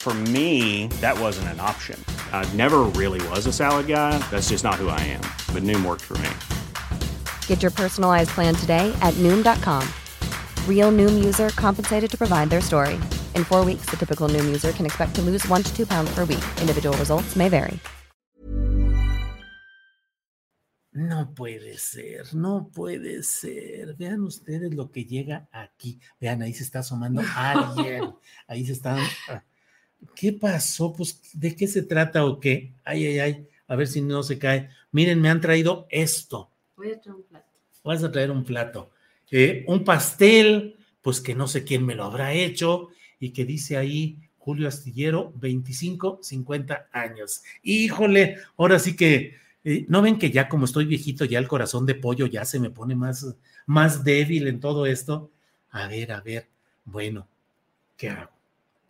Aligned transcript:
For 0.00 0.14
me, 0.32 0.86
that 1.02 1.20
wasn't 1.20 1.48
an 1.48 1.60
option. 1.60 2.02
I 2.32 2.50
never 2.54 2.84
really 2.96 3.20
was 3.28 3.44
a 3.44 3.52
salad 3.52 3.86
guy. 3.86 4.16
That's 4.30 4.48
just 4.48 4.64
not 4.64 4.76
who 4.76 4.88
I 4.88 4.98
am. 5.00 5.20
But 5.52 5.62
Noom 5.62 5.84
worked 5.84 6.00
for 6.00 6.16
me. 6.24 6.30
Get 7.46 7.60
your 7.60 7.70
personalized 7.70 8.30
plan 8.30 8.54
today 8.54 8.90
at 9.02 9.12
Noom.com. 9.18 9.86
Real 10.66 10.90
Noom 10.90 11.22
user 11.22 11.50
compensated 11.50 12.10
to 12.12 12.16
provide 12.16 12.48
their 12.48 12.62
story. 12.62 12.94
In 13.34 13.44
four 13.44 13.62
weeks, 13.62 13.90
the 13.90 13.98
typical 13.98 14.26
Noom 14.26 14.46
user 14.46 14.72
can 14.72 14.86
expect 14.86 15.14
to 15.16 15.22
lose 15.22 15.46
one 15.48 15.62
to 15.62 15.76
two 15.76 15.86
pounds 15.86 16.10
per 16.14 16.24
week. 16.24 16.44
Individual 16.62 16.96
results 16.96 17.36
may 17.36 17.50
vary. 17.50 17.78
No 20.92 21.26
puede 21.34 21.78
ser, 21.78 22.24
no 22.34 22.68
puede 22.74 23.22
ser. 23.22 23.94
Vean 23.96 24.22
ustedes 24.22 24.74
lo 24.74 24.90
que 24.90 25.04
llega 25.04 25.46
aquí. 25.52 26.00
Vean, 26.20 26.42
ahí 26.42 26.52
se 26.52 26.64
está 26.64 26.80
asomando 26.80 27.22
alguien. 27.36 28.12
Ahí 28.48 28.66
se 28.66 28.72
está. 28.72 28.96
Ah, 29.28 29.42
¿Qué 30.14 30.32
pasó? 30.32 30.92
Pues, 30.92 31.20
¿de 31.32 31.54
qué 31.54 31.66
se 31.66 31.82
trata 31.82 32.24
o 32.24 32.40
qué? 32.40 32.72
Ay, 32.84 33.06
ay, 33.06 33.18
ay. 33.18 33.46
A 33.68 33.76
ver 33.76 33.86
si 33.86 34.00
no 34.00 34.22
se 34.22 34.38
cae. 34.38 34.68
Miren, 34.92 35.20
me 35.20 35.28
han 35.28 35.40
traído 35.40 35.86
esto. 35.90 36.50
Voy 36.76 36.90
a 36.90 37.00
traer 37.00 37.16
un 37.16 37.22
plato. 37.22 37.46
Vas 37.84 38.04
a 38.04 38.12
traer 38.12 38.30
un 38.30 38.44
plato. 38.44 38.90
Eh, 39.30 39.64
un 39.68 39.84
pastel, 39.84 40.76
pues 41.02 41.20
que 41.20 41.34
no 41.34 41.46
sé 41.46 41.64
quién 41.64 41.86
me 41.86 41.94
lo 41.94 42.04
habrá 42.04 42.32
hecho 42.32 42.88
y 43.20 43.30
que 43.30 43.44
dice 43.44 43.76
ahí 43.76 44.18
Julio 44.38 44.66
Astillero, 44.66 45.32
25, 45.36 46.18
50 46.22 46.88
años. 46.92 47.42
Híjole, 47.62 48.38
ahora 48.56 48.78
sí 48.78 48.96
que, 48.96 49.36
eh, 49.62 49.84
¿no 49.88 50.02
ven 50.02 50.18
que 50.18 50.30
ya 50.30 50.48
como 50.48 50.64
estoy 50.64 50.86
viejito, 50.86 51.24
ya 51.24 51.38
el 51.38 51.46
corazón 51.46 51.86
de 51.86 51.94
pollo 51.94 52.26
ya 52.26 52.44
se 52.44 52.58
me 52.58 52.70
pone 52.70 52.96
más, 52.96 53.36
más 53.66 54.02
débil 54.02 54.48
en 54.48 54.58
todo 54.58 54.86
esto? 54.86 55.30
A 55.70 55.86
ver, 55.86 56.10
a 56.12 56.20
ver, 56.20 56.48
bueno, 56.84 57.28
¿qué 57.96 58.08
hago? 58.08 58.39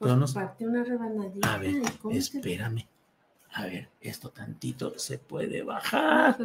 Pues 0.01 0.17
no, 0.17 0.27
parte 0.33 0.67
una 0.67 0.83
rebanadita. 0.83 1.55
A 1.55 1.59
ver, 1.59 1.83
espérame. 2.11 2.87
A 3.53 3.67
ver, 3.67 3.91
esto 4.01 4.31
tantito 4.31 4.99
se 4.99 5.19
puede 5.19 5.63
bajar. 5.63 6.39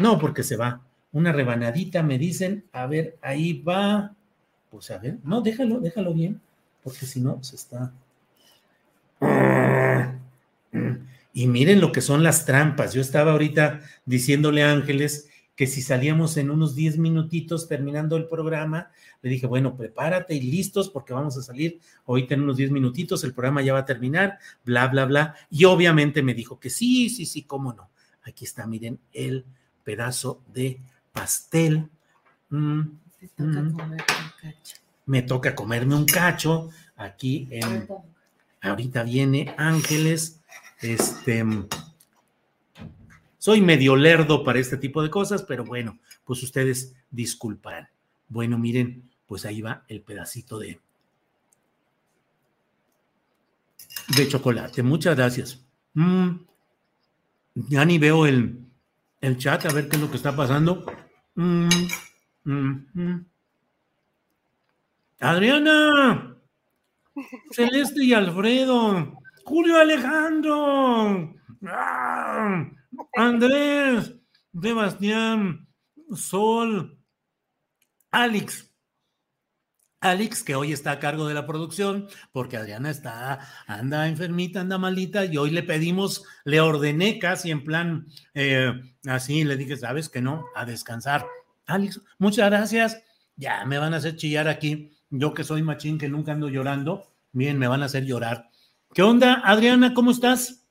No, 0.00 0.16
porque 0.16 0.44
se 0.44 0.56
va. 0.56 0.80
Una 1.10 1.32
rebanadita, 1.32 2.04
me 2.04 2.18
dicen. 2.18 2.64
A 2.70 2.86
ver, 2.86 3.18
ahí 3.20 3.60
va. 3.60 4.14
Pues 4.70 4.92
a 4.92 4.98
ver, 4.98 5.18
no, 5.24 5.40
déjalo, 5.40 5.80
déjalo 5.80 6.14
bien, 6.14 6.40
porque 6.84 7.04
si 7.04 7.20
no, 7.20 7.42
se 7.42 7.56
está. 7.56 7.92
Y 11.32 11.48
miren 11.48 11.80
lo 11.80 11.90
que 11.90 12.00
son 12.00 12.22
las 12.22 12.46
trampas. 12.46 12.94
Yo 12.94 13.00
estaba 13.00 13.32
ahorita 13.32 13.80
diciéndole 14.06 14.62
a 14.62 14.70
Ángeles 14.70 15.30
que 15.54 15.66
si 15.66 15.82
salíamos 15.82 16.36
en 16.36 16.50
unos 16.50 16.74
10 16.74 16.98
minutitos 16.98 17.68
terminando 17.68 18.16
el 18.16 18.26
programa, 18.26 18.90
le 19.20 19.30
dije, 19.30 19.46
bueno, 19.46 19.76
prepárate 19.76 20.34
y 20.34 20.40
listos 20.40 20.88
porque 20.88 21.12
vamos 21.12 21.36
a 21.36 21.42
salir 21.42 21.80
ahorita 22.06 22.34
en 22.34 22.42
unos 22.42 22.56
10 22.56 22.70
minutitos, 22.70 23.22
el 23.24 23.34
programa 23.34 23.62
ya 23.62 23.74
va 23.74 23.80
a 23.80 23.84
terminar, 23.84 24.38
bla, 24.64 24.88
bla, 24.88 25.04
bla. 25.04 25.34
Y 25.50 25.64
obviamente 25.64 26.22
me 26.22 26.34
dijo 26.34 26.58
que 26.58 26.70
sí, 26.70 27.10
sí, 27.10 27.26
sí, 27.26 27.42
cómo 27.42 27.72
no. 27.72 27.90
Aquí 28.24 28.44
está, 28.44 28.66
miren, 28.66 28.98
el 29.12 29.44
pedazo 29.84 30.42
de 30.52 30.80
pastel. 31.12 31.88
Mm, 32.48 32.80
mm. 33.36 33.96
Me 35.06 35.22
toca 35.22 35.54
comerme 35.54 35.94
un 35.94 36.06
cacho. 36.06 36.70
Aquí 36.96 37.48
en... 37.50 37.86
Ahorita 38.62 39.02
viene 39.02 39.54
Ángeles. 39.58 40.40
Este 40.80 41.44
soy 43.42 43.60
medio 43.60 43.96
lerdo 43.96 44.44
para 44.44 44.60
este 44.60 44.76
tipo 44.76 45.02
de 45.02 45.10
cosas, 45.10 45.42
pero 45.42 45.64
bueno, 45.64 45.98
pues 46.24 46.40
ustedes 46.44 46.94
disculparán. 47.10 47.88
Bueno, 48.28 48.56
miren, 48.56 49.10
pues 49.26 49.44
ahí 49.44 49.60
va 49.60 49.82
el 49.88 50.00
pedacito 50.00 50.60
de, 50.60 50.80
de 54.16 54.28
chocolate. 54.28 54.84
Muchas 54.84 55.16
gracias. 55.16 55.66
Mm, 55.94 56.36
ya 57.56 57.84
ni 57.84 57.98
veo 57.98 58.26
el, 58.26 58.60
el, 59.20 59.36
chat, 59.38 59.66
a 59.66 59.72
ver 59.72 59.88
qué 59.88 59.96
es 59.96 60.02
lo 60.02 60.08
que 60.08 60.18
está 60.18 60.36
pasando. 60.36 60.86
Mm, 61.34 61.68
mm, 62.44 63.26
Adriana, 65.18 66.36
Celeste 67.50 68.04
y 68.04 68.14
Alfredo, 68.14 69.18
Julio 69.44 69.80
Alejandro. 69.80 71.34
¡Ah! 71.66 72.70
Andrés, 73.14 74.14
Sebastián, 74.60 75.68
Sol, 76.14 76.98
Alex. 78.10 78.70
Alex, 80.00 80.42
que 80.42 80.56
hoy 80.56 80.72
está 80.72 80.90
a 80.90 80.98
cargo 80.98 81.28
de 81.28 81.34
la 81.34 81.46
producción, 81.46 82.08
porque 82.32 82.56
Adriana 82.56 82.90
está, 82.90 83.38
anda 83.68 84.08
enfermita, 84.08 84.60
anda 84.60 84.76
malita, 84.76 85.24
y 85.24 85.36
hoy 85.36 85.50
le 85.50 85.62
pedimos, 85.62 86.24
le 86.44 86.60
ordené 86.60 87.20
casi 87.20 87.52
en 87.52 87.62
plan 87.62 88.08
eh, 88.34 88.72
así, 89.06 89.44
le 89.44 89.56
dije, 89.56 89.76
sabes 89.76 90.08
que 90.08 90.20
no, 90.20 90.46
a 90.56 90.64
descansar. 90.64 91.24
Alex, 91.66 92.00
muchas 92.18 92.50
gracias. 92.50 93.00
Ya 93.36 93.64
me 93.64 93.78
van 93.78 93.94
a 93.94 93.98
hacer 93.98 94.16
chillar 94.16 94.48
aquí. 94.48 94.90
Yo 95.08 95.34
que 95.34 95.44
soy 95.44 95.62
machín, 95.62 95.98
que 95.98 96.08
nunca 96.08 96.32
ando 96.32 96.48
llorando, 96.48 97.14
bien, 97.30 97.58
me 97.58 97.68
van 97.68 97.82
a 97.82 97.86
hacer 97.86 98.04
llorar. 98.04 98.50
¿Qué 98.92 99.02
onda, 99.02 99.40
Adriana? 99.44 99.94
¿Cómo 99.94 100.10
estás? 100.10 100.61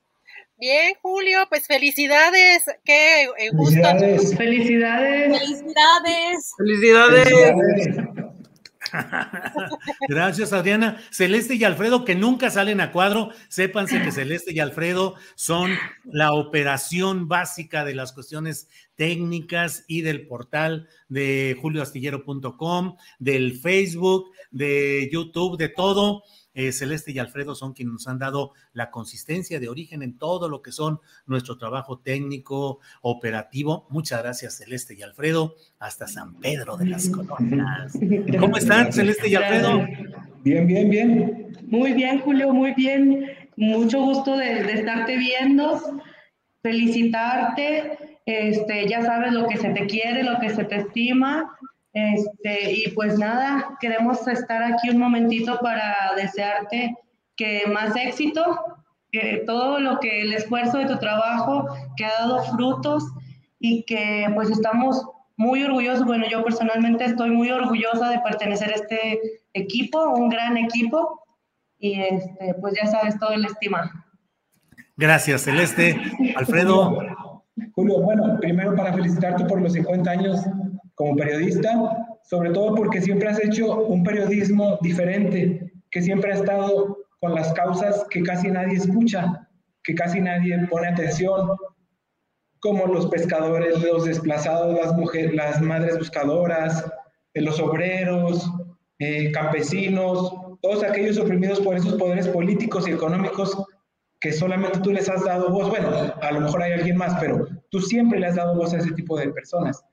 Bien, 0.62 0.94
Julio, 1.02 1.38
pues 1.48 1.66
felicidades, 1.66 2.62
qué 2.84 3.24
eh, 3.24 3.50
gusto. 3.52 3.82
Felicidades. 4.36 5.36
Felicidades. 5.36 6.54
Felicidades. 6.56 7.96
Gracias, 10.08 10.52
Adriana. 10.52 11.02
Celeste 11.10 11.56
y 11.56 11.64
Alfredo, 11.64 12.04
que 12.04 12.14
nunca 12.14 12.48
salen 12.48 12.80
a 12.80 12.92
cuadro, 12.92 13.30
sépanse 13.48 14.02
que 14.02 14.12
Celeste 14.12 14.52
y 14.52 14.60
Alfredo 14.60 15.16
son 15.34 15.72
la 16.04 16.32
operación 16.32 17.26
básica 17.26 17.84
de 17.84 17.96
las 17.96 18.12
cuestiones 18.12 18.68
técnicas 18.94 19.84
y 19.88 20.02
del 20.02 20.28
portal 20.28 20.88
de 21.08 21.58
julioastillero.com, 21.60 22.96
del 23.18 23.58
Facebook, 23.58 24.30
de 24.52 25.10
YouTube, 25.12 25.58
de 25.58 25.70
todo. 25.70 26.22
Eh, 26.54 26.72
Celeste 26.72 27.12
y 27.12 27.18
Alfredo 27.18 27.54
son 27.54 27.72
quienes 27.72 27.92
nos 27.92 28.08
han 28.08 28.18
dado 28.18 28.52
la 28.72 28.90
consistencia 28.90 29.58
de 29.58 29.68
origen 29.68 30.02
en 30.02 30.18
todo 30.18 30.48
lo 30.48 30.62
que 30.62 30.72
son 30.72 31.00
nuestro 31.26 31.56
trabajo 31.56 31.98
técnico, 31.98 32.80
operativo. 33.00 33.86
Muchas 33.90 34.22
gracias, 34.22 34.58
Celeste 34.58 34.94
y 34.94 35.02
Alfredo, 35.02 35.54
hasta 35.78 36.06
San 36.06 36.34
Pedro 36.40 36.76
de 36.76 36.86
las 36.86 37.08
Colonias. 37.08 37.98
¿Cómo 38.38 38.56
están, 38.56 38.92
Celeste 38.92 39.28
y 39.28 39.34
Alfredo? 39.34 39.86
Bien, 40.44 40.66
bien, 40.66 40.90
bien. 40.90 41.56
Muy 41.68 41.92
bien, 41.92 42.20
Julio, 42.20 42.52
muy 42.52 42.74
bien. 42.74 43.26
Mucho 43.56 44.02
gusto 44.02 44.36
de, 44.36 44.62
de 44.62 44.72
estarte 44.72 45.16
viendo, 45.16 46.00
felicitarte. 46.62 48.18
Este, 48.26 48.88
ya 48.88 49.02
sabes 49.02 49.32
lo 49.32 49.48
que 49.48 49.56
se 49.56 49.70
te 49.70 49.86
quiere, 49.86 50.22
lo 50.22 50.38
que 50.38 50.50
se 50.50 50.64
te 50.64 50.76
estima 50.76 51.58
este, 51.92 52.72
y 52.72 52.90
pues 52.90 53.18
nada, 53.18 53.76
queremos 53.80 54.26
estar 54.26 54.62
aquí 54.62 54.90
un 54.90 54.98
momentito 54.98 55.58
para 55.60 56.12
desearte 56.16 56.96
que 57.36 57.64
más 57.66 57.94
éxito, 57.96 58.58
que 59.10 59.42
todo 59.46 59.78
lo 59.78 60.00
que 60.00 60.22
el 60.22 60.32
esfuerzo 60.32 60.78
de 60.78 60.86
tu 60.86 60.98
trabajo 60.98 61.66
que 61.96 62.04
ha 62.04 62.12
dado 62.20 62.42
frutos 62.44 63.04
y 63.58 63.84
que 63.84 64.26
pues 64.34 64.50
estamos 64.50 65.04
muy 65.36 65.62
orgullosos, 65.64 66.06
bueno, 66.06 66.24
yo 66.30 66.42
personalmente 66.44 67.04
estoy 67.04 67.30
muy 67.30 67.50
orgullosa 67.50 68.10
de 68.10 68.20
pertenecer 68.20 68.70
a 68.70 68.76
este 68.76 69.20
equipo, 69.52 70.02
un 70.10 70.28
gran 70.28 70.56
equipo, 70.56 71.20
y 71.78 72.00
este, 72.00 72.54
pues 72.60 72.74
ya 72.80 72.86
sabes 72.86 73.18
todo 73.18 73.32
el 73.32 73.44
estima. 73.44 74.06
Gracias, 74.96 75.42
Celeste. 75.42 76.00
Alfredo. 76.36 76.98
Julio, 77.72 78.00
bueno, 78.00 78.38
primero 78.40 78.74
para 78.76 78.92
felicitarte 78.92 79.44
por 79.46 79.60
los 79.60 79.72
50 79.72 80.10
años 80.10 80.40
como 80.94 81.16
periodista, 81.16 82.16
sobre 82.24 82.50
todo 82.50 82.74
porque 82.74 83.00
siempre 83.00 83.28
has 83.28 83.42
hecho 83.42 83.86
un 83.86 84.02
periodismo 84.02 84.78
diferente, 84.82 85.72
que 85.90 86.02
siempre 86.02 86.32
ha 86.32 86.36
estado 86.36 86.98
con 87.20 87.34
las 87.34 87.52
causas 87.52 88.04
que 88.10 88.22
casi 88.22 88.50
nadie 88.50 88.76
escucha, 88.76 89.48
que 89.84 89.94
casi 89.94 90.20
nadie 90.20 90.58
pone 90.70 90.88
atención, 90.88 91.50
como 92.60 92.86
los 92.86 93.06
pescadores, 93.08 93.82
los 93.82 94.04
desplazados, 94.04 94.76
las 94.76 94.94
mujeres, 94.94 95.34
las 95.34 95.60
madres 95.60 95.98
buscadoras, 95.98 96.84
eh, 97.34 97.40
los 97.40 97.58
obreros, 97.58 98.50
eh, 99.00 99.32
campesinos, 99.32 100.32
todos 100.62 100.84
aquellos 100.84 101.18
oprimidos 101.18 101.60
por 101.60 101.74
esos 101.74 101.94
poderes 101.94 102.28
políticos 102.28 102.86
y 102.86 102.92
económicos 102.92 103.56
que 104.20 104.32
solamente 104.32 104.78
tú 104.78 104.92
les 104.92 105.08
has 105.08 105.24
dado 105.24 105.50
voz. 105.50 105.68
Bueno, 105.68 105.90
a 106.20 106.32
lo 106.32 106.40
mejor 106.40 106.62
hay 106.62 106.72
alguien 106.72 106.96
más, 106.96 107.18
pero 107.20 107.48
tú 107.70 107.80
siempre 107.80 108.20
le 108.20 108.26
has 108.26 108.36
dado 108.36 108.54
voz 108.54 108.72
a 108.72 108.78
ese 108.78 108.92
tipo 108.92 109.18
de 109.18 109.30
personas. 109.30 109.84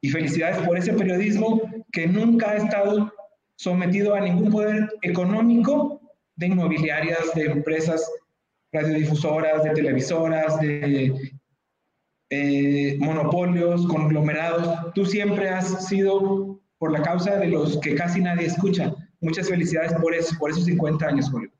Y 0.00 0.08
felicidades 0.08 0.58
por 0.66 0.78
ese 0.78 0.92
periodismo 0.92 1.60
que 1.92 2.06
nunca 2.06 2.50
ha 2.50 2.56
estado 2.56 3.12
sometido 3.56 4.14
a 4.14 4.20
ningún 4.20 4.50
poder 4.50 4.88
económico 5.02 6.00
de 6.36 6.46
inmobiliarias, 6.46 7.34
de 7.34 7.44
empresas 7.44 8.10
radiodifusoras, 8.72 9.62
de 9.64 9.70
televisoras, 9.70 10.58
de 10.60 11.12
eh, 12.30 12.96
monopolios, 12.98 13.86
conglomerados. 13.86 14.92
Tú 14.94 15.04
siempre 15.04 15.50
has 15.50 15.86
sido 15.86 16.60
por 16.78 16.92
la 16.92 17.02
causa 17.02 17.36
de 17.36 17.48
los 17.48 17.78
que 17.80 17.94
casi 17.94 18.20
nadie 18.20 18.46
escucha. 18.46 18.94
Muchas 19.20 19.48
felicidades 19.48 19.92
por 20.00 20.14
eso, 20.14 20.34
por 20.38 20.50
esos 20.50 20.64
50 20.64 21.06
años, 21.06 21.30
Julio. 21.30 21.50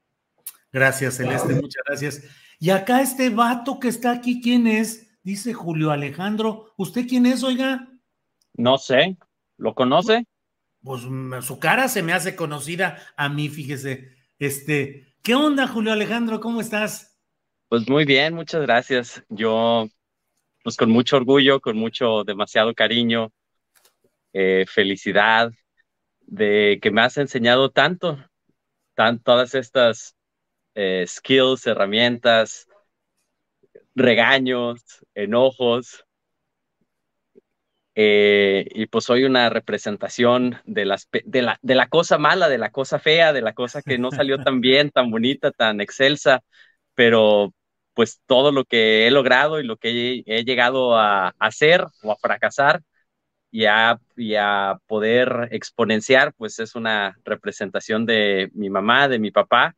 Gracias, 0.72 1.16
Celeste, 1.16 1.54
muchas 1.54 1.82
gracias. 1.87 2.22
Y 2.58 2.70
acá 2.70 3.02
este 3.02 3.28
vato 3.28 3.78
que 3.81 3.88
está 3.88 4.12
aquí, 4.12 4.40
¿quién 4.40 4.66
es? 4.66 5.08
Dice 5.22 5.52
Julio 5.52 5.90
Alejandro. 5.90 6.72
¿Usted 6.78 7.06
quién 7.06 7.26
es, 7.26 7.42
oiga? 7.42 7.89
No 8.55 8.79
sé, 8.79 9.17
¿lo 9.56 9.75
conoce? 9.75 10.26
Pues 10.82 11.02
mm, 11.05 11.43
su 11.43 11.58
cara 11.58 11.88
se 11.88 12.02
me 12.02 12.12
hace 12.12 12.37
conocida 12.37 12.99
a 13.17 13.29
mí, 13.29 13.49
fíjese. 13.49 14.17
Este, 14.38 15.14
¿qué 15.23 15.35
onda, 15.35 15.67
Julio 15.69 15.93
Alejandro? 15.93 16.41
¿Cómo 16.41 16.61
estás? 16.61 17.19
Pues 17.69 17.88
muy 17.88 18.05
bien, 18.05 18.35
muchas 18.35 18.62
gracias. 18.62 19.23
Yo, 19.29 19.87
pues 20.64 20.76
con 20.76 20.91
mucho 20.91 21.17
orgullo, 21.17 21.61
con 21.61 21.76
mucho, 21.76 22.25
demasiado 22.25 22.75
cariño, 22.75 23.32
eh, 24.32 24.64
felicidad 24.67 25.52
de 26.20 26.79
que 26.81 26.91
me 26.91 27.02
has 27.02 27.17
enseñado 27.17 27.70
tanto, 27.70 28.19
tan, 28.94 29.20
todas 29.20 29.55
estas 29.55 30.17
eh, 30.75 31.05
skills, 31.06 31.67
herramientas, 31.67 32.69
regaños, 33.94 34.81
enojos, 35.14 36.05
eh, 38.02 38.67
y 38.75 38.87
pues 38.87 39.05
soy 39.05 39.25
una 39.25 39.50
representación 39.50 40.56
de, 40.64 40.87
las, 40.87 41.06
de, 41.12 41.43
la, 41.43 41.58
de 41.61 41.75
la 41.75 41.87
cosa 41.88 42.17
mala, 42.17 42.49
de 42.49 42.56
la 42.56 42.70
cosa 42.70 42.99
fea, 42.99 43.35
de 43.35 43.43
la 43.43 43.52
cosa 43.52 43.82
que 43.82 43.99
no 43.99 44.11
salió 44.11 44.38
tan 44.43 44.62
bien, 44.62 44.91
tan 44.91 45.11
bonita, 45.11 45.50
tan 45.50 45.82
excelsa, 45.82 46.41
pero 46.94 47.52
pues 47.93 48.23
todo 48.25 48.52
lo 48.52 48.64
que 48.64 49.06
he 49.06 49.11
logrado 49.11 49.61
y 49.61 49.64
lo 49.64 49.76
que 49.76 50.23
he, 50.25 50.44
llegado 50.44 50.97
a 50.97 51.35
hacer 51.38 51.85
o 52.02 52.12
a 52.12 52.17
fracasar 52.17 52.81
y 53.50 53.67
a, 53.67 53.99
y 54.17 54.35
a, 54.37 54.79
poder 54.87 55.49
exponenciar, 55.52 56.32
pues 56.38 56.58
es 56.58 56.75
una 56.75 57.19
representación 57.25 58.06
de 58.06 58.50
mi 58.55 58.70
mamá, 58.70 59.08
de 59.08 59.19
mi 59.19 59.31
papá. 59.31 59.75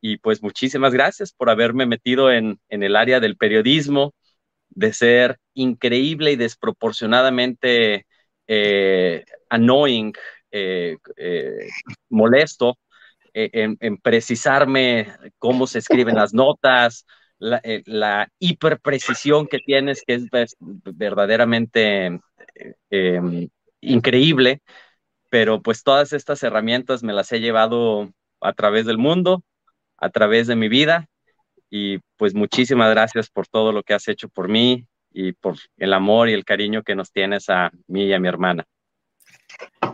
Y 0.00 0.18
pues 0.18 0.42
muchísimas 0.42 0.92
gracias 0.94 1.32
por 1.32 1.48
haberme 1.48 1.86
metido 1.86 2.32
en, 2.32 2.58
en 2.68 2.82
el 2.82 2.96
área 2.96 3.20
del 3.20 3.36
periodismo, 3.36 4.14
de 4.74 4.92
ser 4.92 5.38
increíble 5.54 6.32
y 6.32 6.36
desproporcionadamente 6.36 8.06
eh, 8.46 9.24
annoying, 9.48 10.12
eh, 10.50 10.96
eh, 11.16 11.68
molesto, 12.08 12.78
en, 13.34 13.96
precisarme 13.98 15.08
cómo 15.38 15.66
se 15.66 15.78
escriben 15.78 16.16
las 16.16 16.34
notas, 16.34 17.06
la, 17.38 17.62
la 17.86 18.28
hiperprecisión 18.38 19.46
que 19.46 19.58
tienes, 19.58 20.02
que 20.06 20.14
es 20.14 20.56
verdaderamente 20.60 22.20
increíble, 23.80 24.60
pero 25.30 25.62
pues 25.62 25.82
todas 25.82 26.12
estas 26.12 26.42
herramientas 26.42 27.02
me 27.02 27.14
las 27.14 27.32
he 27.32 27.40
llevado 27.40 28.12
a 28.42 28.52
través 28.52 28.84
del 28.84 28.98
mundo, 28.98 29.42
a 29.96 30.10
través 30.10 30.46
de 30.46 30.56
mi 30.56 30.68
vida 30.68 31.08
y 31.74 32.00
pues 32.18 32.34
muchísimas 32.34 32.90
gracias 32.90 33.30
por 33.30 33.48
todo 33.48 33.72
lo 33.72 33.82
que 33.82 33.94
has 33.94 34.06
hecho 34.06 34.28
por 34.28 34.46
mí 34.46 34.86
y 35.10 35.32
por 35.32 35.56
el 35.78 35.94
amor 35.94 36.28
y 36.28 36.34
el 36.34 36.44
cariño 36.44 36.82
que 36.82 36.94
nos 36.94 37.10
tienes 37.10 37.48
a 37.48 37.72
mí 37.86 38.04
y 38.04 38.12
a 38.12 38.20
mi 38.20 38.28
hermana. 38.28 38.66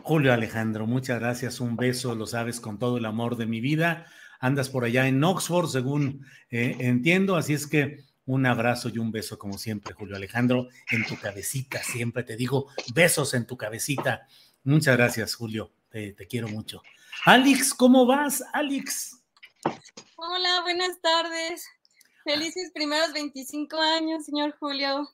Julio 0.03 0.33
Alejandro, 0.33 0.89
muchas 0.89 1.21
gracias. 1.21 1.61
Un 1.61 1.77
beso, 1.77 2.17
lo 2.17 2.27
sabes, 2.27 2.59
con 2.59 2.81
todo 2.81 2.99
el 2.99 3.05
amor 3.05 3.37
de 3.37 3.47
mi 3.47 3.61
vida. 3.61 4.07
Andas 4.41 4.71
por 4.71 4.83
allá 4.83 5.07
en 5.07 5.23
Oxford, 5.23 5.69
según 5.69 6.27
eh, 6.51 6.75
entiendo, 6.81 7.37
así 7.37 7.55
es 7.55 7.69
que 7.69 8.01
un 8.25 8.45
abrazo 8.47 8.89
y 8.89 8.99
un 8.99 9.13
beso 9.13 9.39
como 9.39 9.57
siempre, 9.57 9.95
Julio 9.95 10.17
Alejandro, 10.17 10.67
en 10.91 11.07
tu 11.07 11.17
cabecita. 11.17 11.81
Siempre 11.85 12.25
te 12.25 12.37
digo 12.37 12.73
besos 12.93 13.35
en 13.35 13.47
tu 13.47 13.57
cabecita. 13.57 14.27
Muchas 14.65 14.97
gracias, 14.97 15.33
Julio. 15.37 15.73
Te, 15.89 16.13
te 16.13 16.27
quiero 16.27 16.49
mucho. 16.49 16.83
Alex, 17.25 17.73
¿cómo 17.73 18.05
vas, 18.05 18.43
Alex? 18.53 19.23
Hola, 20.21 20.63
buenas 20.63 21.01
tardes. 21.01 21.65
Felices 22.25 22.73
primeros 22.75 23.13
25 23.13 23.77
años, 23.77 24.25
señor 24.25 24.53
Julio. 24.59 25.09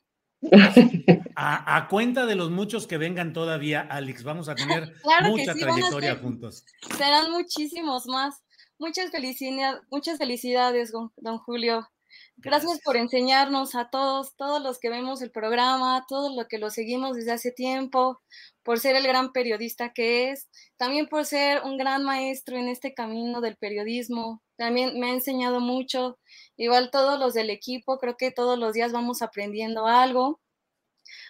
A, 1.35 1.87
cuenta 1.91 2.25
de 2.25 2.33
los 2.33 2.49
muchos 2.49 2.87
que 2.87 2.97
vengan 2.97 3.31
todavía, 3.31 3.81
Alex, 3.81 4.23
vamos 4.23 4.49
a 4.49 4.55
tener 4.55 4.95
mucha 5.29 5.53
trayectoria 5.53 6.15
juntos. 6.15 6.65
Serán 6.97 7.29
muchísimos 7.29 8.07
más. 8.07 8.41
Muchas 8.79 9.11
felicidades, 9.11 9.79
muchas 9.91 10.17
felicidades, 10.17 10.91
don 10.91 11.37
Julio. 11.37 11.87
Gracias 12.37 12.79
por 12.83 12.97
enseñarnos 12.97 13.75
a 13.75 13.89
todos, 13.89 14.35
todos 14.35 14.61
los 14.61 14.77
que 14.79 14.89
vemos 14.89 15.21
el 15.21 15.31
programa, 15.31 16.05
todos 16.07 16.35
los 16.35 16.47
que 16.47 16.57
lo 16.57 16.69
seguimos 16.69 17.15
desde 17.15 17.31
hace 17.31 17.51
tiempo, 17.51 18.21
por 18.61 18.79
ser 18.79 18.95
el 18.95 19.07
gran 19.07 19.31
periodista 19.31 19.93
que 19.93 20.31
es, 20.31 20.49
también 20.77 21.07
por 21.07 21.25
ser 21.25 21.63
un 21.63 21.77
gran 21.77 22.03
maestro 22.03 22.57
en 22.57 22.67
este 22.67 22.93
camino 22.93 23.39
del 23.39 23.55
periodismo. 23.55 24.43
También 24.57 24.99
me 24.99 25.07
ha 25.07 25.13
enseñado 25.13 25.59
mucho, 25.61 26.19
igual 26.57 26.91
todos 26.91 27.19
los 27.19 27.33
del 27.33 27.49
equipo, 27.49 27.97
creo 27.99 28.17
que 28.17 28.31
todos 28.31 28.59
los 28.59 28.73
días 28.73 28.91
vamos 28.91 29.21
aprendiendo 29.21 29.87
algo. 29.87 30.41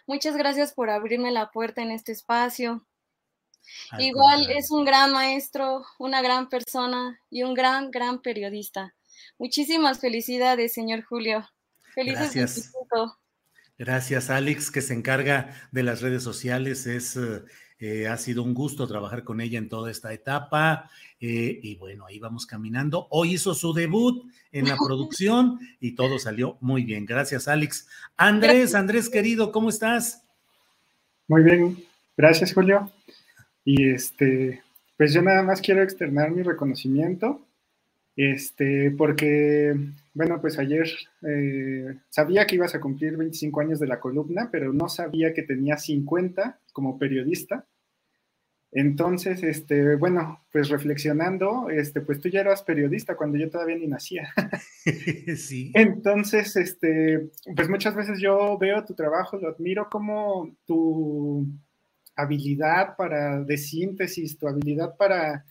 Muchas 0.08 0.36
gracias 0.36 0.74
por 0.74 0.90
abrirme 0.90 1.32
la 1.32 1.52
puerta 1.52 1.82
en 1.82 1.92
este 1.92 2.12
espacio. 2.14 2.86
igual 4.00 4.50
es 4.52 4.72
un 4.72 4.86
gran 4.86 5.12
maestro, 5.12 5.84
una 6.00 6.22
gran 6.22 6.50
persona 6.50 7.20
y 7.30 7.44
un 7.44 7.54
gran, 7.54 7.92
gran 7.92 8.22
periodista. 8.22 8.96
Muchísimas 9.38 10.00
felicidades, 10.00 10.74
señor 10.74 11.04
Julio. 11.04 11.46
Felices 11.94 12.34
Gracias. 12.34 12.74
Gracias, 13.78 14.30
Alex, 14.30 14.72
que 14.72 14.82
se 14.82 14.94
encarga 14.94 15.54
de 15.72 15.84
las 15.84 16.02
redes 16.02 16.24
sociales. 16.24 16.88
Es, 16.88 17.20
eh, 17.80 18.08
ha 18.08 18.18
sido 18.18 18.42
un 18.44 18.54
gusto 18.54 18.88
trabajar 18.88 19.26
con 19.26 19.42
ella 19.42 19.58
en 19.58 19.68
toda 19.68 19.92
esta 19.92 20.14
etapa. 20.14 20.90
Eh, 21.20 21.60
y 21.62 21.76
bueno, 21.76 22.06
ahí 22.06 22.20
vamos 22.20 22.46
caminando. 22.46 23.08
Hoy 23.10 23.34
hizo 23.34 23.54
su 23.54 23.74
debut 23.74 24.26
en 24.52 24.70
la 24.70 24.78
producción 24.86 25.60
y 25.82 25.96
todo 25.96 26.20
salió 26.20 26.58
muy 26.62 26.84
bien. 26.84 27.06
Gracias, 27.06 27.48
Alex. 27.50 27.88
Andrés, 28.16 28.76
Andrés 28.76 29.10
querido, 29.10 29.52
¿cómo 29.52 29.70
estás? 29.70 30.24
Muy 31.28 31.44
bien, 31.44 31.84
gracias, 32.16 32.54
Julio. 32.54 32.92
Y 33.66 33.90
este, 33.90 34.64
pues 34.96 35.14
yo 35.14 35.22
nada 35.22 35.44
más 35.44 35.60
quiero 35.60 35.82
externar 35.82 36.32
mi 36.32 36.44
reconocimiento 36.44 37.45
este, 38.16 38.92
porque, 38.92 39.76
bueno, 40.14 40.40
pues 40.40 40.58
ayer 40.58 40.88
eh, 41.28 42.00
sabía 42.10 42.48
que 42.48 42.56
ibas 42.56 42.74
a 42.74 42.80
cumplir 42.80 43.18
25 43.18 43.60
años 43.60 43.80
de 43.80 43.88
la 43.88 44.00
columna, 44.00 44.50
pero 44.52 44.72
no 44.72 44.88
sabía 44.88 45.34
que 45.34 45.44
tenía 45.44 45.78
50 45.78 46.60
como 46.72 46.98
periodista. 46.98 47.66
Entonces, 48.72 49.42
este, 49.44 49.96
bueno, 49.96 50.46
pues 50.52 50.68
reflexionando, 50.68 51.70
este, 51.70 52.02
pues 52.02 52.20
tú 52.20 52.28
ya 52.28 52.42
eras 52.42 52.62
periodista 52.62 53.16
cuando 53.16 53.38
yo 53.38 53.50
todavía 53.50 53.78
ni 53.78 53.88
nacía. 53.88 54.28
sí. 55.38 55.72
Entonces, 55.74 56.56
este, 56.58 57.30
pues 57.56 57.70
muchas 57.70 57.96
veces 57.96 58.20
yo 58.20 58.58
veo 58.58 58.84
tu 58.84 58.94
trabajo, 58.94 59.38
lo 59.38 59.50
admiro 59.50 59.90
como 59.90 60.58
tu 60.66 61.48
habilidad 62.18 62.96
para 62.98 63.42
de 63.44 63.58
síntesis, 63.58 64.38
tu 64.38 64.48
habilidad 64.48 64.96
para 64.98 65.46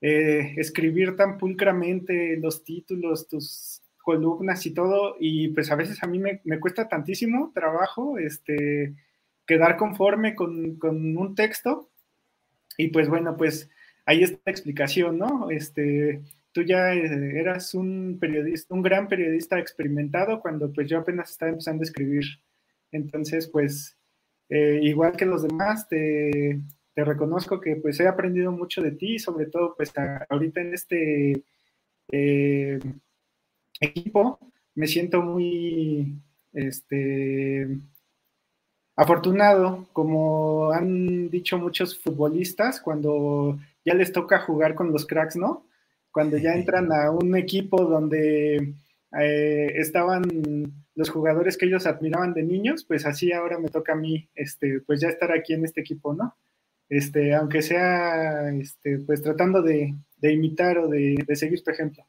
eh, 0.00 0.54
escribir 0.56 1.16
tan 1.16 1.38
pulcramente 1.38 2.36
los 2.36 2.64
títulos, 2.64 3.28
tus 3.28 3.82
columnas 3.98 4.64
y 4.66 4.74
todo, 4.74 5.16
y 5.18 5.48
pues 5.48 5.70
a 5.70 5.74
veces 5.74 6.02
a 6.02 6.06
mí 6.06 6.18
me, 6.18 6.40
cuesta 6.60 6.88
tantísimo 6.88 7.50
trabajo 7.54 8.18
este, 8.18 8.94
quedar 9.46 9.76
conforme 9.76 10.34
con, 10.34 10.78
un 10.80 11.34
texto, 11.34 11.90
y 12.78 12.88
pues 12.88 13.08
bueno, 13.08 13.36
pues 13.36 13.70
ahí 14.04 14.22
está 14.22 14.38
la 14.46 14.52
explicación, 14.52 15.18
¿no? 15.18 15.50
Este, 15.50 16.22
tú 16.52 16.62
ya 16.62 16.92
eras 16.92 17.74
un 17.74 18.18
periodista, 18.20 18.74
un 18.74 18.82
gran 18.82 19.08
periodista 19.08 19.58
experimentado 19.58 20.40
cuando 20.40 20.72
pues 20.72 20.88
yo 20.88 20.98
apenas 20.98 21.30
estaba 21.30 21.50
empezando 21.50 21.82
a 21.82 21.86
escribir 21.86 22.24
Entonces, 22.92 23.48
pues, 23.48 23.96
eh, 24.48 24.78
igual 24.82 25.16
que 25.16 25.26
los 25.26 25.42
demás, 25.42 25.88
te, 25.88 26.60
te, 26.96 27.04
reconozco 27.04 27.60
que 27.60 27.76
pues 27.76 28.00
he 28.00 28.08
aprendido 28.08 28.50
mucho 28.50 28.82
de 28.82 28.92
ti, 28.92 29.18
sobre 29.18 29.46
todo 29.46 29.74
pues 29.76 29.92
ahorita 30.28 30.60
en 30.62 30.74
este 30.74 31.44
eh, 32.10 32.80
equipo 33.80 34.38
me 34.74 34.86
siento 34.86 35.22
muy 35.22 36.16
este, 36.52 37.68
afortunado, 38.96 39.86
como 39.92 40.72
han 40.72 41.28
dicho 41.30 41.58
muchos 41.58 41.98
futbolistas, 41.98 42.80
cuando 42.80 43.58
ya 43.84 43.94
les 43.94 44.12
toca 44.12 44.40
jugar 44.40 44.74
con 44.74 44.90
los 44.92 45.06
cracks, 45.06 45.36
¿no? 45.36 45.66
Cuando 46.10 46.38
ya 46.38 46.54
entran 46.54 46.90
a 46.92 47.10
un 47.10 47.36
equipo 47.36 47.84
donde 47.84 48.74
eh, 49.20 49.72
estaban 49.76 50.22
los 50.94 51.10
jugadores 51.10 51.58
que 51.58 51.66
ellos 51.66 51.86
admiraban 51.86 52.32
de 52.32 52.42
niños, 52.42 52.84
pues 52.84 53.04
así 53.04 53.32
ahora 53.32 53.58
me 53.58 53.68
toca 53.68 53.92
a 53.92 53.96
mí, 53.96 54.28
este, 54.34 54.80
pues 54.80 55.00
ya 55.00 55.08
estar 55.08 55.30
aquí 55.30 55.52
en 55.52 55.66
este 55.66 55.82
equipo, 55.82 56.14
¿no? 56.14 56.34
Este, 56.88 57.34
aunque 57.34 57.62
sea, 57.62 58.50
este, 58.50 58.98
pues 58.98 59.22
tratando 59.22 59.62
de, 59.62 59.94
imitar 60.22 60.78
o 60.78 60.88
de 60.88 61.24
seguir 61.34 61.62
tu 61.62 61.70
ejemplo. 61.70 62.06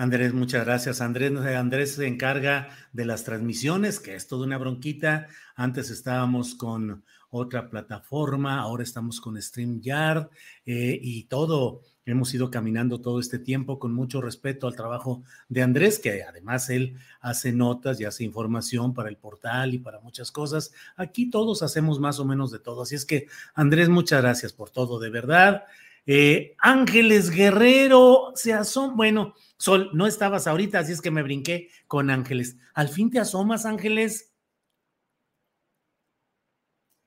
Andrés, 0.00 0.32
muchas 0.32 0.64
gracias. 0.64 1.02
Andrés, 1.02 1.30
eh, 1.30 1.56
Andrés 1.56 1.96
se 1.96 2.06
encarga 2.06 2.70
de 2.94 3.04
las 3.04 3.22
transmisiones, 3.24 4.00
que 4.00 4.14
es 4.14 4.26
toda 4.26 4.46
una 4.46 4.56
bronquita. 4.56 5.28
Antes 5.54 5.90
estábamos 5.90 6.54
con 6.54 7.04
otra 7.28 7.68
plataforma, 7.68 8.60
ahora 8.60 8.82
estamos 8.82 9.20
con 9.20 9.40
StreamYard 9.40 10.30
eh, 10.64 10.98
y 11.02 11.24
todo. 11.24 11.82
Hemos 12.06 12.32
ido 12.34 12.50
caminando 12.50 13.00
todo 13.00 13.20
este 13.20 13.38
tiempo 13.38 13.78
con 13.78 13.92
mucho 13.92 14.20
respeto 14.20 14.66
al 14.66 14.74
trabajo 14.74 15.22
de 15.48 15.62
Andrés, 15.62 15.98
que 15.98 16.22
además 16.22 16.70
él 16.70 16.96
hace 17.20 17.52
notas 17.52 18.00
y 18.00 18.04
hace 18.04 18.24
información 18.24 18.94
para 18.94 19.08
el 19.08 19.16
portal 19.16 19.74
y 19.74 19.78
para 19.78 20.00
muchas 20.00 20.32
cosas. 20.32 20.72
Aquí 20.96 21.30
todos 21.30 21.62
hacemos 21.62 22.00
más 22.00 22.18
o 22.18 22.24
menos 22.24 22.50
de 22.50 22.58
todo. 22.58 22.82
Así 22.82 22.94
es 22.94 23.04
que, 23.04 23.26
Andrés, 23.54 23.88
muchas 23.88 24.22
gracias 24.22 24.52
por 24.52 24.70
todo, 24.70 24.98
de 24.98 25.10
verdad. 25.10 25.64
Eh, 26.06 26.56
Ángeles 26.58 27.30
Guerrero 27.30 28.32
se 28.34 28.54
asoma, 28.54 28.94
bueno, 28.94 29.34
Sol, 29.58 29.90
no 29.92 30.06
estabas 30.06 30.46
ahorita, 30.46 30.78
así 30.78 30.92
es 30.92 31.02
que 31.02 31.10
me 31.10 31.22
brinqué 31.22 31.68
con 31.86 32.08
Ángeles. 32.08 32.56
¿Al 32.72 32.88
fin 32.88 33.10
te 33.10 33.18
asomas, 33.18 33.66
Ángeles? 33.66 34.32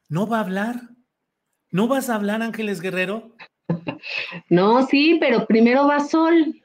¿No 0.07 0.27
va 0.27 0.37
a 0.37 0.41
hablar? 0.41 0.89
¿No 1.71 1.87
vas 1.87 2.11
a 2.11 2.15
hablar, 2.15 2.43
Ángeles 2.43 2.79
Guerrero? 2.79 3.35
No, 4.49 4.85
sí, 4.87 5.17
pero 5.19 5.45
primero 5.45 5.87
va 5.87 5.99
Sol. 5.99 6.61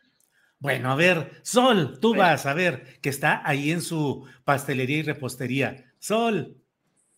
Bueno, 0.58 0.90
a 0.90 0.96
ver, 0.96 1.30
Sol, 1.42 1.98
tú 2.00 2.14
vas, 2.14 2.46
a 2.46 2.54
ver, 2.54 3.00
que 3.00 3.08
está 3.08 3.42
ahí 3.44 3.70
en 3.70 3.80
su 3.80 4.26
pastelería 4.44 4.98
y 4.98 5.02
repostería. 5.02 5.84
Sol. 5.98 6.56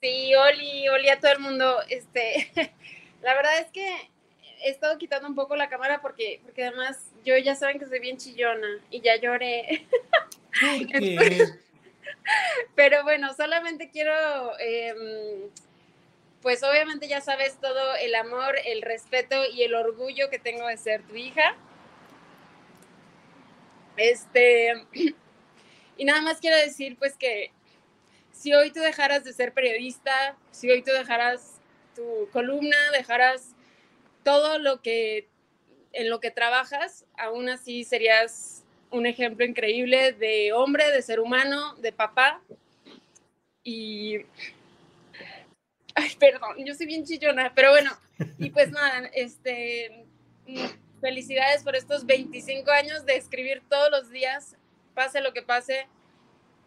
Sí, 0.02 0.34
Oli, 0.34 0.88
Oli 0.88 1.08
a 1.08 1.18
todo 1.18 1.32
el 1.32 1.40
mundo. 1.40 1.78
Este, 1.88 2.50
la 3.22 3.34
verdad 3.34 3.58
es 3.60 3.70
que 3.72 3.86
he 4.62 4.70
estado 4.70 4.98
quitando 4.98 5.28
un 5.28 5.34
poco 5.34 5.56
la 5.56 5.68
cámara 5.68 6.00
porque, 6.02 6.40
porque 6.42 6.64
además 6.64 7.10
yo 7.24 7.36
ya 7.38 7.54
saben 7.54 7.78
que 7.78 7.86
soy 7.86 8.00
bien 8.00 8.18
chillona 8.18 8.68
y 8.90 9.00
ya 9.00 9.16
lloré. 9.16 9.86
Pero 12.74 13.02
bueno, 13.02 13.32
solamente 13.34 13.90
quiero, 13.90 14.12
em, 14.58 15.50
pues 16.42 16.62
obviamente 16.62 17.08
ya 17.08 17.20
sabes 17.20 17.58
todo 17.60 17.94
el 17.96 18.14
amor, 18.14 18.56
el 18.64 18.82
respeto 18.82 19.36
y 19.52 19.62
el 19.62 19.74
orgullo 19.74 20.30
que 20.30 20.38
tengo 20.38 20.66
de 20.66 20.76
ser 20.76 21.02
tu 21.02 21.16
hija. 21.16 21.56
Este, 23.96 24.86
y 25.96 26.04
nada 26.04 26.22
más 26.22 26.38
quiero 26.40 26.56
decir 26.56 26.96
pues 26.98 27.16
que 27.16 27.52
si 28.32 28.54
hoy 28.54 28.70
tú 28.70 28.80
dejaras 28.80 29.24
de 29.24 29.32
ser 29.32 29.52
periodista, 29.52 30.36
si 30.50 30.70
hoy 30.70 30.82
tú 30.82 30.92
dejaras 30.92 31.60
tu 31.94 32.28
columna, 32.32 32.76
dejaras 32.92 33.54
todo 34.24 34.58
lo 34.58 34.80
que 34.80 35.28
en 35.92 36.08
lo 36.08 36.20
que 36.20 36.30
trabajas, 36.30 37.04
aún 37.18 37.48
así 37.48 37.84
serías 37.84 38.64
un 38.90 39.06
ejemplo 39.06 39.44
increíble 39.44 40.12
de 40.12 40.52
hombre, 40.52 40.90
de 40.90 41.02
ser 41.02 41.20
humano, 41.20 41.74
de 41.76 41.92
papá. 41.92 42.40
Y. 43.62 44.18
Ay, 45.94 46.10
perdón, 46.18 46.56
yo 46.64 46.74
soy 46.74 46.86
bien 46.86 47.04
chillona, 47.04 47.52
pero 47.54 47.70
bueno, 47.70 47.90
y 48.38 48.50
pues 48.50 48.70
nada, 48.70 49.08
este. 49.14 50.06
Felicidades 51.00 51.62
por 51.62 51.76
estos 51.76 52.04
25 52.04 52.70
años 52.70 53.06
de 53.06 53.16
escribir 53.16 53.62
todos 53.70 53.90
los 53.90 54.10
días, 54.10 54.56
pase 54.94 55.22
lo 55.22 55.32
que 55.32 55.40
pase, 55.40 55.86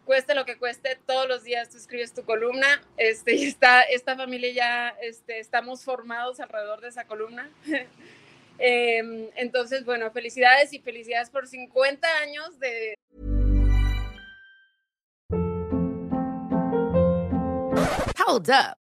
cueste 0.04 0.34
lo 0.34 0.44
que 0.44 0.58
cueste, 0.58 0.98
todos 1.06 1.28
los 1.28 1.44
días 1.44 1.70
tú 1.70 1.76
escribes 1.76 2.12
tu 2.12 2.24
columna, 2.24 2.82
este, 2.96 3.34
y 3.36 3.44
esta 3.44 4.16
familia 4.16 4.52
ya, 4.52 4.88
este, 5.02 5.38
estamos 5.38 5.84
formados 5.84 6.40
alrededor 6.40 6.80
de 6.80 6.88
esa 6.88 7.06
columna. 7.06 7.48
eh, 8.58 9.30
entonces, 9.36 9.84
bueno, 9.84 10.10
felicidades 10.10 10.72
y 10.72 10.80
felicidades 10.80 11.30
por 11.30 11.46
50 11.46 12.08
años 12.18 12.58
de... 12.58 12.94
Hold 18.26 18.50
up. 18.50 18.83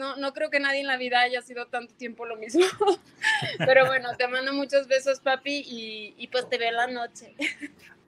No, 0.00 0.16
no 0.16 0.32
creo 0.32 0.48
que 0.48 0.58
nadie 0.58 0.80
en 0.80 0.86
la 0.86 0.96
vida 0.96 1.20
haya 1.20 1.42
sido 1.42 1.66
tanto 1.66 1.94
tiempo 1.94 2.24
lo 2.24 2.36
mismo. 2.36 2.64
Pero 3.58 3.86
bueno, 3.86 4.08
te 4.16 4.26
mando 4.26 4.54
muchos 4.54 4.88
besos, 4.88 5.20
papi, 5.20 5.62
y, 5.66 6.26
pues 6.28 6.48
te 6.48 6.56
veo 6.56 6.72
la 6.72 6.86
noche. 6.86 7.36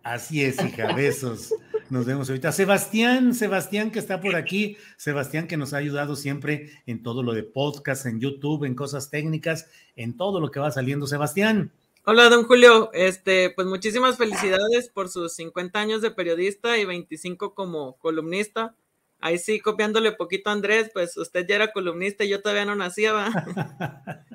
Así 0.03 0.43
es, 0.43 0.57
hija, 0.65 0.95
besos. 0.95 1.55
Nos 1.91 2.07
vemos 2.07 2.31
ahorita. 2.31 2.51
Sebastián, 2.51 3.35
Sebastián 3.35 3.91
que 3.91 3.99
está 3.99 4.23
por 4.23 4.35
aquí, 4.35 4.79
Sebastián 4.97 5.47
que 5.47 5.59
nos 5.59 5.75
ha 5.75 5.77
ayudado 5.77 6.17
siempre 6.17 6.71
en 6.87 7.03
todo 7.03 7.23
lo 7.23 7.35
de 7.35 7.43
podcast, 7.43 8.07
en 8.07 8.19
YouTube, 8.19 8.65
en 8.65 8.75
cosas 8.75 9.11
técnicas, 9.11 9.69
en 9.95 10.17
todo 10.17 10.41
lo 10.41 10.51
que 10.51 10.61
va 10.61 10.71
saliendo. 10.71 11.07
Sebastián. 11.07 11.73
Hola, 12.05 12.31
don 12.31 12.45
Julio. 12.45 12.91
Este, 12.95 13.51
pues 13.51 13.69
muchísimas 13.69 14.17
felicidades 14.17 14.89
por 14.89 15.11
sus 15.11 15.35
50 15.35 15.79
años 15.79 16.01
de 16.01 16.11
periodista 16.11 16.79
y 16.79 16.87
25 16.87 17.55
como 17.55 17.99
columnista 17.99 18.75
ahí 19.23 19.39
sí, 19.39 19.61
copiándole 19.61 20.13
poquito 20.13 20.51
a 20.51 20.53
Andrés, 20.53 20.91
pues 20.93 21.17
usted 21.17 21.47
ya 21.47 21.55
era 21.55 21.73
columnista 21.73 22.25
y 22.25 22.29
yo 22.29 22.43
todavía 22.43 22.67
no 22.67 22.75
nacía, 22.75 23.13
¿va? 23.13 23.31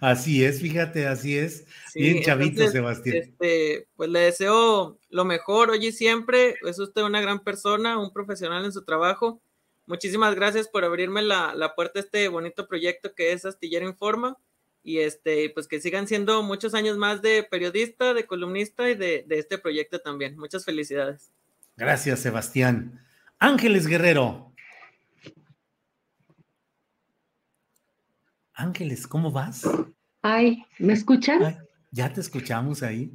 así 0.00 0.44
es, 0.44 0.60
fíjate, 0.60 1.06
así 1.06 1.36
es. 1.36 1.66
Bien 1.94 2.22
chavito, 2.22 2.68
Sebastián. 2.68 3.16
Este, 3.16 3.88
pues 3.96 4.10
le 4.10 4.20
deseo 4.20 4.98
lo 5.08 5.24
mejor 5.24 5.70
hoy 5.70 5.86
y 5.86 5.92
siempre. 5.92 6.56
Es 6.62 6.78
usted 6.78 7.02
una 7.02 7.20
gran 7.20 7.42
persona, 7.42 7.98
un 7.98 8.12
profesional 8.12 8.64
en 8.64 8.72
su 8.72 8.84
trabajo. 8.84 9.40
Muchísimas 9.86 10.34
gracias 10.34 10.68
por 10.68 10.84
abrirme 10.84 11.22
la, 11.22 11.72
puerta 11.74 11.98
a 11.98 12.02
este 12.02 12.28
bonito 12.28 12.68
proyecto 12.68 13.14
que 13.14 13.32
es 13.32 13.44
Astillero 13.44 13.88
Informa. 13.88 14.38
Y 14.82 14.98
este, 14.98 15.48
pues 15.48 15.66
que 15.66 15.80
sigan 15.80 16.06
siendo 16.06 16.42
muchos 16.42 16.74
años 16.74 16.98
más 16.98 17.22
de 17.22 17.42
periodista, 17.42 18.12
de 18.12 18.26
columnista 18.26 18.90
y 18.90 18.94
de, 18.94 19.24
de 19.26 19.38
este 19.38 19.56
proyecto 19.56 20.00
también. 20.00 20.36
Muchas 20.36 20.66
felicidades. 20.66 21.32
Gracias, 21.76 22.20
Sebastián. 22.20 23.00
Ángeles 23.44 23.86
Guerrero. 23.86 24.54
Ángeles, 28.54 29.06
¿cómo 29.06 29.30
vas? 29.30 29.68
Ay, 30.22 30.64
¿me 30.78 30.94
escuchan? 30.94 31.58
ya 31.90 32.10
te 32.10 32.22
escuchamos 32.22 32.82
ahí. 32.82 33.12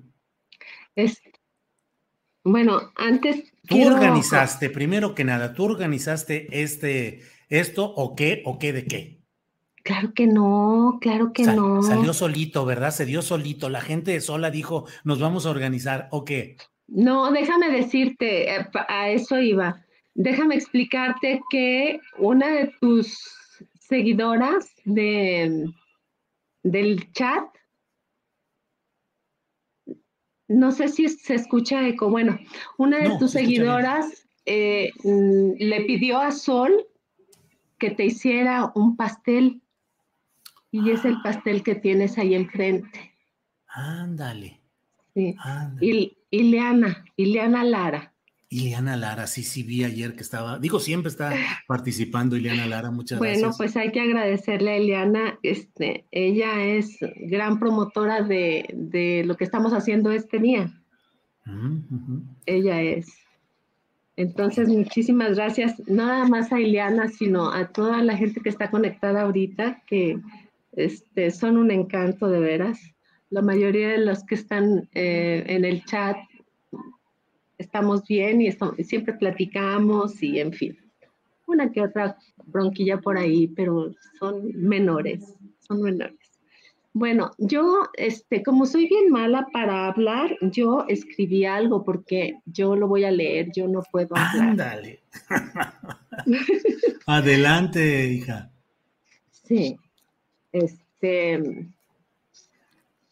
Es, 0.93 1.19
Bueno, 2.43 2.91
antes. 2.95 3.51
Tú 3.67 3.83
organizaste, 3.83 4.69
primero 4.69 5.15
que 5.15 5.24
nada, 5.24 5.55
tú 5.55 5.65
organizaste 5.65 6.62
este, 6.62 7.24
esto 7.48 7.91
o 7.95 8.15
qué, 8.15 8.43
o 8.45 8.59
qué 8.59 8.71
de 8.71 8.86
qué. 8.86 9.21
Claro 9.83 10.13
que 10.13 10.27
no, 10.27 11.00
claro 11.01 11.33
que 11.33 11.41
no. 11.41 11.81
Salió 11.81 12.13
solito, 12.13 12.65
¿verdad? 12.65 12.91
Se 12.91 13.07
dio 13.07 13.24
solito. 13.24 13.67
La 13.69 13.81
gente 13.81 14.21
sola 14.21 14.51
dijo, 14.51 14.86
nos 15.03 15.19
vamos 15.19 15.48
a 15.48 15.50
organizar, 15.50 16.07
¿o 16.12 16.24
qué? 16.24 16.57
No, 16.86 17.31
déjame 17.31 17.71
decirte, 17.71 18.53
eh, 18.57 18.69
a 18.88 19.09
eso 19.09 19.39
iba. 19.39 19.83
Déjame 20.15 20.55
explicarte 20.55 21.41
que 21.49 21.99
una 22.17 22.47
de 22.47 22.73
tus 22.81 23.17
seguidoras 23.79 24.71
de, 24.85 25.71
del 26.63 27.11
chat 27.13 27.45
no 30.49 30.71
sé 30.71 30.87
si 30.87 31.07
se 31.07 31.35
escucha 31.35 31.87
eco. 31.87 32.09
Bueno, 32.09 32.37
una 32.77 32.97
de 32.97 33.17
tus 33.19 33.31
seguidoras 33.31 34.27
eh, 34.45 34.91
mm, 35.03 35.51
le 35.59 35.81
pidió 35.85 36.19
a 36.19 36.31
Sol 36.31 36.87
que 37.77 37.91
te 37.91 38.05
hiciera 38.05 38.71
un 38.75 38.97
pastel 38.97 39.61
y 40.71 40.89
es 40.91 41.05
el 41.05 41.21
pastel 41.21 41.63
que 41.63 41.75
tienes 41.75 42.17
ahí 42.17 42.33
enfrente. 42.33 43.15
Ándale. 43.67 44.59
Sí. 45.13 45.35
Y, 45.81 46.17
Ileana, 46.31 47.05
Ileana 47.15 47.63
Lara. 47.63 48.08
Ileana 48.51 48.97
Lara, 48.97 49.27
sí, 49.27 49.43
sí, 49.43 49.61
vi 49.61 49.83
ayer 49.83 50.15
que 50.15 50.23
estaba, 50.23 50.57
digo, 50.57 50.79
siempre 50.79 51.09
está 51.09 51.31
participando 51.67 52.35
Ileana 52.35 52.65
Lara, 52.65 52.89
muchas 52.89 53.19
gracias. 53.19 53.41
Bueno, 53.41 53.55
pues 53.55 53.77
hay 53.77 53.91
que 53.91 54.01
agradecerle 54.01 54.71
a 54.71 54.77
Ileana, 54.77 55.39
este, 55.43 56.05
ella 56.11 56.65
es 56.65 56.97
gran 57.15 57.59
promotora 57.59 58.23
de, 58.23 59.23
lo 59.25 59.37
que 59.37 59.43
estamos 59.43 59.73
haciendo 59.73 60.11
este 60.11 60.39
día. 60.39 60.73
Ella 62.45 62.81
es. 62.81 63.07
Entonces, 64.15 64.67
muchísimas 64.67 65.35
gracias, 65.35 65.81
nada 65.87 66.25
más 66.25 66.51
a 66.51 66.59
Ileana, 66.59 67.07
sino 67.07 67.51
a 67.51 67.67
toda 67.67 68.03
la 68.03 68.17
gente 68.17 68.41
que 68.41 68.49
está 68.49 68.69
conectada 68.71 69.21
ahorita, 69.21 69.83
que 69.85 70.19
este, 70.73 71.31
son 71.31 71.57
un 71.57 71.71
encanto 71.71 72.27
de 72.27 72.39
veras. 72.39 72.79
La 73.29 73.41
mayoría 73.43 73.89
de 73.89 73.99
los 73.99 74.23
que 74.23 74.35
están 74.35 74.89
eh, 74.93 75.45
en 75.47 75.65
el 75.65 75.85
chat 75.85 76.17
estamos 77.59 78.07
bien 78.07 78.41
y 78.41 78.51
siempre 78.83 79.13
platicamos 79.13 80.23
y 80.23 80.39
en 80.39 80.51
fin, 80.53 80.77
una 81.45 81.71
que 81.71 81.81
otra 81.81 82.17
bronquilla 82.45 82.99
por 82.99 83.17
ahí, 83.17 83.47
pero 83.47 83.93
son 84.17 84.51
menores, 84.55 85.35
son 85.59 85.81
menores. 85.81 86.17
Bueno, 86.93 87.31
yo, 87.37 87.87
este, 87.93 88.41
como 88.41 88.65
soy 88.65 88.87
bien 88.87 89.11
mala 89.11 89.47
para 89.53 89.87
hablar, 89.87 90.35
yo 90.41 90.85
escribí 90.87 91.45
algo 91.45 91.83
porque 91.83 92.39
yo 92.45 92.75
lo 92.75 92.87
voy 92.87 93.03
a 93.03 93.11
leer, 93.11 93.51
yo 93.55 93.67
no 93.67 93.83
puedo 93.91 94.15
hablar. 94.17 94.49
Ándale. 94.49 94.99
Adelante, 97.05 98.07
hija. 98.07 98.51
Sí, 99.31 99.77
este, 100.51 101.67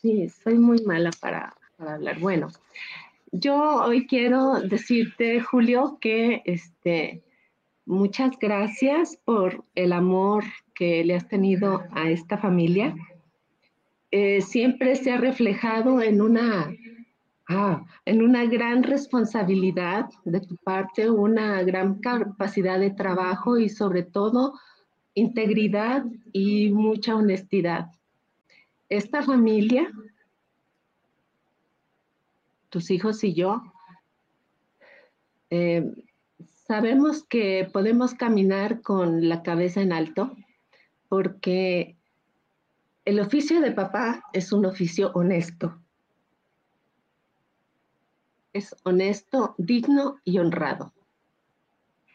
sí, 0.02 0.30
soy 0.44 0.56
muy 0.56 0.82
mala 0.84 1.12
para, 1.22 1.56
para 1.78 1.96
hablar. 1.96 2.20
Bueno, 2.20 2.50
yo 3.32 3.84
hoy 3.84 4.08
quiero 4.08 4.62
decirte, 4.62 5.42
Julio, 5.42 5.98
que 6.00 6.42
este, 6.46 7.24
muchas 7.86 8.38
gracias 8.40 9.18
por 9.26 9.64
el 9.76 9.92
amor 9.92 10.44
que 10.74 11.04
le 11.04 11.16
has 11.16 11.28
tenido 11.28 11.84
a 11.92 12.10
esta 12.10 12.38
familia. 12.38 12.96
Eh, 14.12 14.42
siempre 14.42 14.96
se 14.96 15.12
ha 15.12 15.18
reflejado 15.18 16.02
en 16.02 16.22
una, 16.22 16.74
ah, 17.50 17.84
en 18.06 18.22
una 18.22 18.46
gran 18.46 18.84
responsabilidad 18.84 20.10
de 20.24 20.40
tu 20.40 20.56
parte, 20.58 21.10
una 21.10 21.62
gran 21.64 22.00
capacidad 22.00 22.80
de 22.80 22.92
trabajo 22.92 23.58
y 23.58 23.70
sobre 23.70 24.04
todo 24.04 24.54
integridad 25.14 26.06
y 26.32 26.72
mucha 26.72 27.16
honestidad. 27.16 27.88
Esta 28.88 29.22
familia 29.22 29.92
tus 32.70 32.92
hijos 32.92 33.24
y 33.24 33.34
yo, 33.34 33.62
eh, 35.50 35.90
sabemos 36.68 37.24
que 37.24 37.70
podemos 37.72 38.14
caminar 38.14 38.82
con 38.82 39.30
la 39.30 39.42
cabeza 39.44 39.82
en 39.82 39.94
alto 39.94 40.36
porque 41.08 41.96
el 43.06 43.20
oficio 43.22 43.62
de 43.62 43.72
papá 43.72 44.24
es 44.34 44.52
un 44.52 44.66
oficio 44.66 45.12
honesto. 45.14 45.80
Es 48.52 48.76
honesto, 48.84 49.56
digno 49.58 50.20
y 50.26 50.40
honrado. 50.40 50.94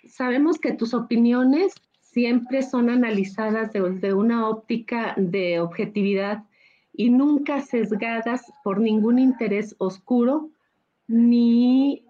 Sabemos 0.06 0.58
que 0.58 0.72
tus 0.72 0.92
opiniones 0.92 1.74
siempre 2.00 2.62
son 2.62 2.90
analizadas 2.90 3.72
desde 3.72 4.12
una 4.12 4.48
óptica 4.48 5.14
de 5.16 5.60
objetividad 5.60 6.44
y 6.92 7.11
nunca 7.11 7.61
sesgadas 7.61 8.52
por 8.62 8.81
ningún 8.81 9.18
interés 9.18 9.74
oscuro 9.78 10.50
ni 11.07 12.05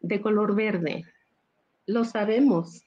de 0.00 0.20
color 0.20 0.54
verde. 0.54 1.04
Lo 1.86 2.04
sabemos. 2.04 2.84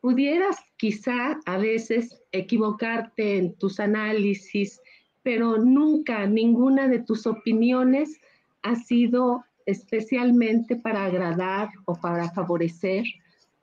Pudieras 0.00 0.58
quizá 0.76 1.38
a 1.44 1.58
veces 1.58 2.22
equivocarte 2.32 3.36
en 3.36 3.54
tus 3.54 3.80
análisis, 3.80 4.80
pero 5.22 5.58
nunca 5.58 6.26
ninguna 6.26 6.88
de 6.88 7.00
tus 7.00 7.26
opiniones 7.26 8.20
ha 8.62 8.76
sido 8.76 9.44
especialmente 9.66 10.76
para 10.76 11.04
agradar 11.04 11.68
o 11.84 11.94
para 11.94 12.30
favorecer 12.30 13.04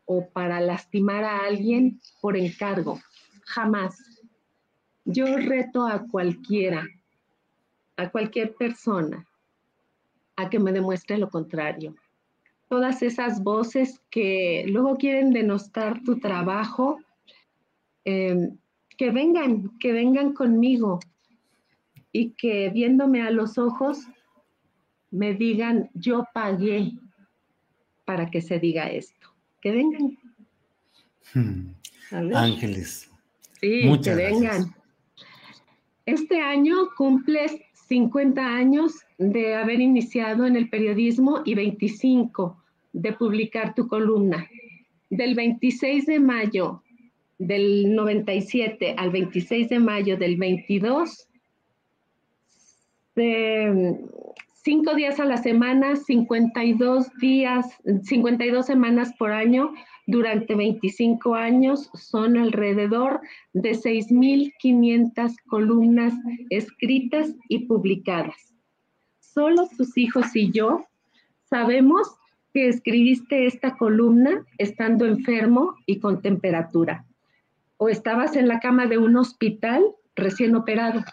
o 0.05 0.27
para 0.29 0.59
lastimar 0.61 1.23
a 1.23 1.39
alguien 1.39 1.99
por 2.21 2.37
encargo. 2.37 2.99
Jamás. 3.45 4.16
Yo 5.09 5.37
reto 5.37 5.85
a 5.85 6.05
cualquiera, 6.05 6.85
a 7.95 8.09
cualquier 8.09 8.53
persona, 8.55 9.25
a 10.35 10.49
que 10.49 10.59
me 10.59 10.73
demuestre 10.73 11.17
lo 11.17 11.29
contrario. 11.29 11.95
Todas 12.67 13.01
esas 13.01 13.41
voces 13.41 14.01
que 14.09 14.65
luego 14.67 14.97
quieren 14.97 15.31
denostar 15.31 16.03
tu 16.03 16.19
trabajo, 16.19 16.97
em, 18.03 18.57
que 18.97 19.11
vengan, 19.11 19.77
que 19.79 19.93
vengan 19.93 20.33
conmigo 20.33 20.99
y 22.11 22.31
que 22.31 22.69
viéndome 22.69 23.21
a 23.21 23.31
los 23.31 23.57
ojos 23.57 24.07
me 25.09 25.33
digan, 25.33 25.89
yo 25.93 26.25
pagué 26.33 26.91
para 28.03 28.29
que 28.29 28.41
se 28.41 28.59
diga 28.59 28.89
esto. 28.89 29.27
Que 29.61 29.71
vengan. 29.71 30.17
Hmm. 31.33 31.69
Ángeles. 32.11 33.09
Sí, 33.61 33.89
que 34.03 34.15
vengan. 34.15 34.76
Este 36.07 36.39
año 36.39 36.75
cumples 36.95 37.59
50 37.89 38.41
años 38.41 38.93
de 39.17 39.55
haber 39.55 39.81
iniciado 39.81 40.45
en 40.45 40.55
el 40.55 40.69
periodismo 40.69 41.41
y 41.43 41.53
25 41.53 42.63
de 42.93 43.11
publicar 43.11 43.75
tu 43.75 43.89
columna. 43.89 44.47
Del 45.09 45.35
26 45.35 46.05
de 46.05 46.19
mayo 46.21 46.81
del 47.37 47.93
97 47.93 48.95
al 48.97 49.09
26 49.09 49.67
de 49.67 49.79
mayo 49.79 50.15
del 50.15 50.37
22, 50.37 51.27
cinco 54.63 54.95
días 54.95 55.19
a 55.19 55.25
la 55.25 55.37
semana, 55.37 55.97
52 55.97 57.11
días, 57.19 57.65
52 58.03 58.65
semanas 58.65 59.13
por 59.19 59.33
año, 59.33 59.73
durante 60.07 60.55
25 60.55 61.35
años 61.35 61.89
son 61.93 62.37
alrededor 62.37 63.19
de 63.53 63.71
6.500 63.71 65.35
columnas 65.47 66.13
escritas 66.49 67.35
y 67.49 67.65
publicadas. 67.65 68.55
Solo 69.19 69.67
tus 69.77 69.97
hijos 69.97 70.33
y 70.33 70.49
yo 70.51 70.85
sabemos 71.49 72.07
que 72.53 72.69
escribiste 72.69 73.45
esta 73.45 73.77
columna 73.77 74.45
estando 74.57 75.05
enfermo 75.05 75.75
y 75.85 75.99
con 75.99 76.21
temperatura, 76.21 77.05
o 77.75 77.89
estabas 77.89 78.37
en 78.37 78.47
la 78.47 78.59
cama 78.59 78.87
de 78.87 78.97
un 78.97 79.17
hospital 79.17 79.83
recién 80.15 80.55
operado, 80.55 81.03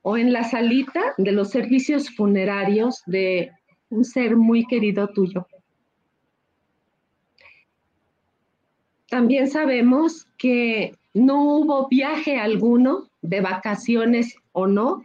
o 0.00 0.16
en 0.16 0.32
la 0.32 0.44
salita 0.44 1.00
de 1.18 1.32
los 1.32 1.50
servicios 1.50 2.08
funerarios 2.16 3.02
de 3.06 3.52
un 3.90 4.04
ser 4.04 4.36
muy 4.36 4.66
querido 4.66 5.08
tuyo. 5.08 5.46
También 9.12 9.50
sabemos 9.50 10.26
que 10.38 10.96
no 11.12 11.44
hubo 11.44 11.86
viaje 11.86 12.38
alguno, 12.38 13.10
de 13.20 13.42
vacaciones 13.42 14.36
o 14.52 14.66
no, 14.66 15.04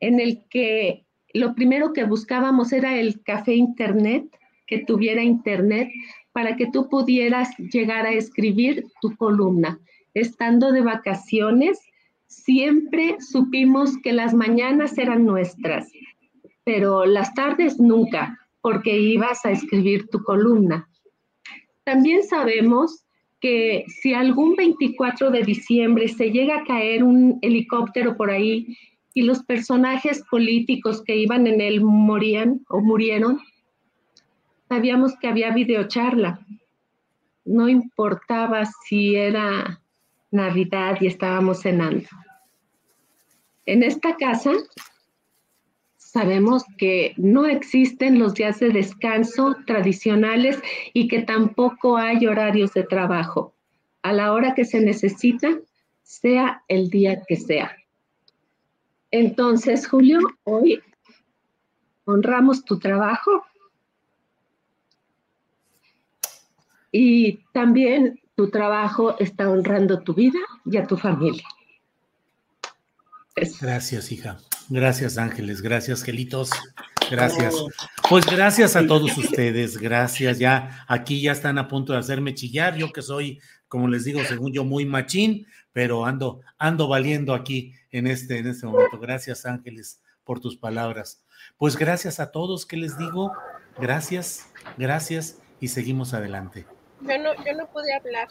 en 0.00 0.18
el 0.18 0.42
que 0.50 1.04
lo 1.32 1.54
primero 1.54 1.92
que 1.92 2.02
buscábamos 2.02 2.72
era 2.72 2.96
el 2.96 3.22
café 3.22 3.54
internet, 3.54 4.24
que 4.66 4.78
tuviera 4.78 5.22
internet, 5.22 5.88
para 6.32 6.56
que 6.56 6.68
tú 6.72 6.88
pudieras 6.88 7.56
llegar 7.58 8.06
a 8.06 8.12
escribir 8.14 8.86
tu 9.00 9.14
columna. 9.16 9.78
Estando 10.14 10.72
de 10.72 10.80
vacaciones, 10.80 11.78
siempre 12.26 13.18
supimos 13.20 13.96
que 14.02 14.12
las 14.12 14.34
mañanas 14.34 14.98
eran 14.98 15.24
nuestras, 15.26 15.92
pero 16.64 17.06
las 17.06 17.32
tardes 17.34 17.78
nunca. 17.78 18.36
porque 18.62 18.98
ibas 18.98 19.44
a 19.44 19.50
escribir 19.50 20.08
tu 20.08 20.24
columna. 20.24 20.88
También 21.84 22.22
sabemos 22.22 23.03
que 23.44 23.84
si 23.88 24.14
algún 24.14 24.56
24 24.56 25.30
de 25.30 25.42
diciembre 25.42 26.08
se 26.08 26.30
llega 26.30 26.56
a 26.56 26.64
caer 26.64 27.04
un 27.04 27.38
helicóptero 27.42 28.16
por 28.16 28.30
ahí 28.30 28.74
y 29.12 29.20
los 29.20 29.42
personajes 29.42 30.24
políticos 30.30 31.02
que 31.04 31.14
iban 31.14 31.46
en 31.46 31.60
él 31.60 31.82
morían 31.82 32.64
o 32.70 32.80
murieron, 32.80 33.38
sabíamos 34.66 35.12
que 35.18 35.28
había 35.28 35.50
videocharla. 35.50 36.40
No 37.44 37.68
importaba 37.68 38.64
si 38.64 39.14
era 39.14 39.78
Navidad 40.30 40.96
y 41.02 41.08
estábamos 41.08 41.60
cenando. 41.60 42.08
En 43.66 43.82
esta 43.82 44.16
casa 44.16 44.52
sabemos 46.14 46.62
que 46.78 47.12
no 47.16 47.44
existen 47.44 48.20
los 48.20 48.34
días 48.34 48.60
de 48.60 48.70
descanso 48.70 49.56
tradicionales 49.66 50.56
y 50.92 51.08
que 51.08 51.22
tampoco 51.22 51.96
hay 51.96 52.24
horarios 52.28 52.72
de 52.72 52.84
trabajo. 52.84 53.52
A 54.02 54.12
la 54.12 54.32
hora 54.32 54.54
que 54.54 54.64
se 54.64 54.80
necesita, 54.80 55.58
sea 56.04 56.62
el 56.68 56.88
día 56.88 57.24
que 57.26 57.34
sea. 57.34 57.76
Entonces, 59.10 59.88
Julio, 59.88 60.20
hoy 60.44 60.80
honramos 62.04 62.64
tu 62.64 62.78
trabajo 62.78 63.44
y 66.92 67.40
también 67.52 68.20
tu 68.36 68.50
trabajo 68.50 69.18
está 69.18 69.50
honrando 69.50 70.00
tu 70.04 70.14
vida 70.14 70.38
y 70.64 70.76
a 70.76 70.86
tu 70.86 70.96
familia. 70.96 71.48
Gracias, 73.60 74.12
hija. 74.12 74.38
Gracias, 74.68 75.18
Ángeles. 75.18 75.60
Gracias, 75.60 76.02
Gelitos. 76.02 76.50
Gracias. 77.10 77.54
Pues 78.08 78.24
gracias 78.26 78.76
a 78.76 78.86
todos 78.86 79.16
ustedes. 79.18 79.76
Gracias. 79.76 80.38
Ya 80.38 80.84
aquí 80.88 81.20
ya 81.20 81.32
están 81.32 81.58
a 81.58 81.68
punto 81.68 81.92
de 81.92 81.98
hacerme 81.98 82.34
chillar. 82.34 82.76
Yo 82.76 82.92
que 82.92 83.02
soy, 83.02 83.40
como 83.68 83.88
les 83.88 84.04
digo, 84.04 84.22
según 84.24 84.52
yo, 84.52 84.64
muy 84.64 84.86
machín, 84.86 85.46
pero 85.72 86.06
ando, 86.06 86.40
ando 86.58 86.88
valiendo 86.88 87.34
aquí 87.34 87.74
en 87.90 88.06
este, 88.06 88.38
en 88.38 88.46
este 88.46 88.66
momento. 88.66 88.98
Gracias, 88.98 89.44
Ángeles, 89.44 90.00
por 90.24 90.40
tus 90.40 90.56
palabras. 90.56 91.22
Pues 91.58 91.76
gracias 91.76 92.20
a 92.20 92.30
todos. 92.30 92.64
¿Qué 92.64 92.76
les 92.76 92.96
digo? 92.96 93.32
Gracias, 93.78 94.48
gracias 94.78 95.38
y 95.60 95.68
seguimos 95.68 96.14
adelante. 96.14 96.66
Yo 97.00 97.18
no, 97.18 97.34
yo 97.44 97.52
no 97.54 97.66
pude 97.70 97.92
hablar. 97.94 98.28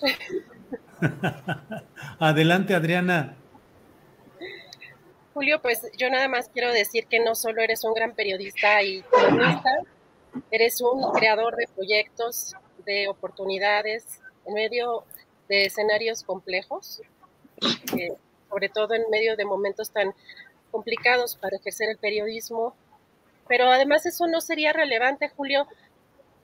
adelante, 2.19 2.73
Adriana. 2.73 3.35
Julio, 5.33 5.61
pues 5.61 5.89
yo 5.97 6.09
nada 6.11 6.27
más 6.27 6.49
quiero 6.49 6.71
decir 6.71 7.07
que 7.07 7.19
no 7.19 7.33
solo 7.33 7.61
eres 7.61 7.83
un 7.83 7.93
gran 7.93 8.13
periodista 8.13 8.83
y 8.83 9.01
cronista, 9.01 9.71
eres 10.51 10.79
un 10.79 11.11
creador 11.11 11.55
de 11.55 11.67
proyectos, 11.75 12.53
de 12.85 13.07
oportunidades 13.07 14.21
en 14.45 14.53
medio 14.53 15.03
de 15.49 15.65
escenarios 15.65 16.23
complejos, 16.23 17.01
sobre 18.49 18.69
todo 18.69 18.93
en 18.93 19.09
medio 19.09 19.35
de 19.35 19.45
momentos 19.45 19.91
tan 19.91 20.13
complicados 20.69 21.35
para 21.35 21.57
ejercer 21.57 21.89
el 21.89 21.97
periodismo. 21.97 22.75
Pero 23.47 23.71
además 23.71 24.05
eso 24.05 24.27
no 24.27 24.39
sería 24.39 24.71
relevante, 24.71 25.29
Julio, 25.29 25.67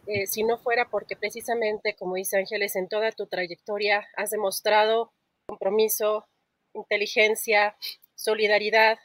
eh, 0.08 0.25
si 0.25 0.43
no 0.43 0.58
fuera 0.58 0.89
porque 0.89 1.15
precisamente, 1.15 1.93
como 1.93 2.15
dice 2.15 2.38
Ángeles, 2.38 2.75
en 2.75 2.88
toda 2.88 3.12
tu 3.12 3.28
trayectoria 3.28 4.08
has 4.17 4.32
demostrado 4.32 5.12
compromiso, 5.47 6.25
inteligencia, 6.73 7.75
solidaridad, 8.19 8.99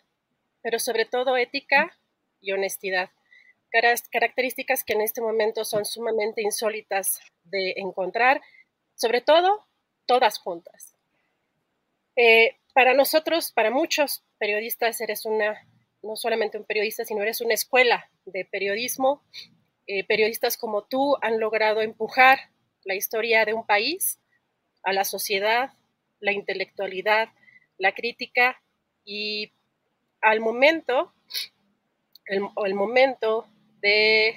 pero 0.61 0.79
sobre 0.79 1.05
todo 1.05 1.37
ética 1.37 1.97
y 2.41 2.53
honestidad. 2.53 3.11
Características 4.11 4.85
que 4.85 4.93
en 4.93 5.01
este 5.01 5.21
momento 5.21 5.65
son 5.65 5.85
sumamente 5.85 6.43
insólitas 6.43 7.21
de 7.45 7.75
encontrar, 7.77 8.41
sobre 8.95 9.21
todo 9.21 9.65
todas 10.07 10.39
juntas. 10.39 10.95
Eh, 12.17 12.57
para 12.73 12.95
nosotros, 12.95 13.53
para 13.53 13.71
muchos 13.71 14.23
periodistas, 14.39 15.01
eres 15.01 15.25
una, 15.25 15.67
no 16.03 16.17
solamente 16.17 16.59
un 16.59 16.65
periodista, 16.65 17.05
sino 17.05 17.23
eres 17.23 17.41
una 17.41 17.55
escuela 17.55 18.11
de 18.27 18.45
periodismo. 18.45 19.23
Eh, 19.87 20.05
periodistas 20.05 20.57
como 20.57 20.83
tú 20.83 21.17
han 21.23 21.39
logrado 21.39 21.83
empujar 21.83 22.39
la 22.85 22.95
historia 22.95 23.45
de 23.45 23.55
un 23.55 23.67
país 23.67 24.19
a 24.83 24.93
la 24.93 25.05
sociedad, 25.05 25.71
la 26.21 26.33
intelectualidad, 26.33 27.29
la 27.79 27.93
crítica 27.93 28.61
y 29.05 29.53
al 30.21 30.41
momento, 30.41 31.13
el, 32.27 32.75
momento 32.75 33.47
de, 33.81 34.37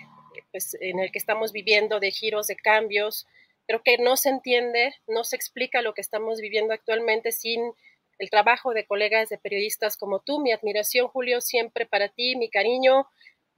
pues, 0.51 0.75
en 0.82 0.99
el 0.99 1.12
que 1.12 1.19
estamos 1.19 1.51
viviendo 1.53 1.99
de 1.99 2.12
giros, 2.12 2.47
de 2.47 2.58
cambios, 2.58 3.25
creo 3.67 3.82
que 3.84 3.97
no 3.97 4.17
se 4.17 4.30
entiende, 4.30 4.95
no 5.08 5.23
se 5.23 5.36
explica 5.36 5.82
lo 5.82 5.93
que 5.93 6.01
estamos 6.01 6.39
viviendo 6.41 6.73
actualmente 6.73 7.32
sin 7.32 7.73
el 8.19 8.30
trabajo 8.30 8.73
de 8.73 8.86
colegas 8.86 9.30
de 9.30 9.38
periodistas 9.38 9.95
como 9.95 10.19
tú. 10.19 10.39
Mi 10.39 10.51
admiración, 10.51 11.08
Julio, 11.08 11.39
siempre 11.39 11.86
para 11.86 12.10
ti, 12.10 12.36
mi 12.36 12.49
cariño. 12.49 13.08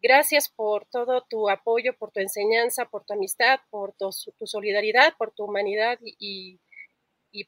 Gracias 0.01 0.49
por 0.49 0.85
todo 0.85 1.25
tu 1.29 1.49
apoyo, 1.49 1.97
por 1.97 2.11
tu 2.11 2.19
enseñanza, 2.19 2.85
por 2.85 3.05
tu 3.05 3.13
amistad, 3.13 3.59
por 3.69 3.93
tu, 3.93 4.11
solidaridad, 4.11 5.15
por 5.17 5.31
tu 5.31 5.45
humanidad 5.45 5.99
y 6.01 6.59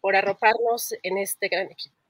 por 0.02 0.15
arroparnos 0.15 0.95
en 1.04 1.17
este 1.17 1.47
gran 1.47 1.71
equipo. 1.71 2.00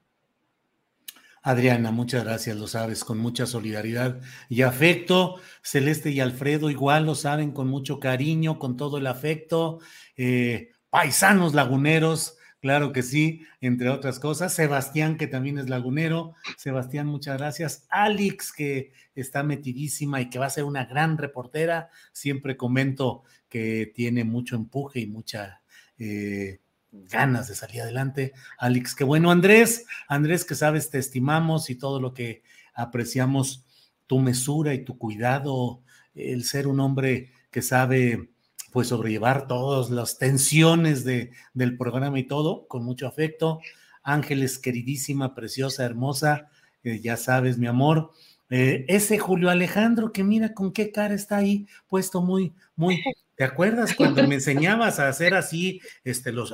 Adriana, 1.43 1.91
muchas 1.91 2.23
gracias, 2.23 2.55
lo 2.57 2.67
sabes, 2.67 3.03
con 3.03 3.17
mucha 3.17 3.47
solidaridad 3.47 4.21
y 4.47 4.61
afecto. 4.61 5.41
Celeste 5.63 6.11
y 6.11 6.19
Alfredo 6.19 6.69
igual 6.69 7.05
lo 7.07 7.15
saben, 7.15 7.51
con 7.51 7.67
mucho 7.67 7.99
cariño, 7.99 8.59
con 8.59 8.77
todo 8.77 8.99
el 8.99 9.07
afecto. 9.07 9.79
Eh, 10.15 10.69
paisanos 10.91 11.55
laguneros, 11.55 12.37
claro 12.59 12.93
que 12.93 13.01
sí, 13.01 13.41
entre 13.59 13.89
otras 13.89 14.19
cosas. 14.19 14.53
Sebastián, 14.53 15.17
que 15.17 15.25
también 15.25 15.57
es 15.57 15.67
lagunero. 15.67 16.35
Sebastián, 16.57 17.07
muchas 17.07 17.39
gracias. 17.39 17.87
Alex, 17.89 18.53
que 18.53 18.91
está 19.15 19.41
metidísima 19.41 20.21
y 20.21 20.29
que 20.29 20.37
va 20.37 20.45
a 20.45 20.51
ser 20.51 20.65
una 20.65 20.85
gran 20.85 21.17
reportera. 21.17 21.89
Siempre 22.11 22.55
comento 22.55 23.23
que 23.49 23.91
tiene 23.95 24.23
mucho 24.23 24.55
empuje 24.55 24.99
y 24.99 25.07
mucha... 25.07 25.63
Eh, 25.97 26.59
ganas 26.91 27.47
de 27.47 27.55
salir 27.55 27.81
adelante. 27.81 28.33
Alex, 28.57 28.95
qué 28.95 29.03
bueno. 29.03 29.31
Andrés, 29.31 29.85
Andrés, 30.07 30.45
que 30.45 30.55
sabes, 30.55 30.89
te 30.89 30.99
estimamos 30.99 31.69
y 31.69 31.75
todo 31.75 31.99
lo 31.99 32.13
que 32.13 32.43
apreciamos, 32.73 33.65
tu 34.07 34.19
mesura 34.19 34.73
y 34.73 34.83
tu 34.83 34.97
cuidado, 34.97 35.81
el 36.13 36.43
ser 36.43 36.67
un 36.67 36.79
hombre 36.79 37.31
que 37.49 37.61
sabe 37.61 38.29
pues 38.71 38.87
sobrellevar 38.87 39.47
todas 39.47 39.89
las 39.89 40.17
tensiones 40.17 41.03
de, 41.03 41.31
del 41.53 41.77
programa 41.77 42.19
y 42.19 42.23
todo, 42.23 42.67
con 42.67 42.83
mucho 42.83 43.07
afecto. 43.07 43.59
Ángeles, 44.03 44.59
queridísima, 44.59 45.35
preciosa, 45.35 45.83
hermosa, 45.83 46.49
eh, 46.83 46.99
ya 46.99 47.17
sabes, 47.17 47.57
mi 47.57 47.67
amor. 47.67 48.11
Eh, 48.49 48.85
ese 48.87 49.19
Julio 49.19 49.49
Alejandro, 49.49 50.11
que 50.11 50.23
mira 50.23 50.53
con 50.53 50.71
qué 50.71 50.91
cara 50.91 51.13
está 51.13 51.37
ahí, 51.37 51.67
puesto 51.87 52.21
muy, 52.21 52.53
muy, 52.75 53.01
¿Te 53.35 53.45
acuerdas 53.45 53.95
cuando 53.95 54.27
me 54.27 54.35
enseñabas 54.35 54.99
a 54.99 55.07
hacer 55.07 55.33
así, 55.33 55.81
este, 56.03 56.31
los... 56.31 56.53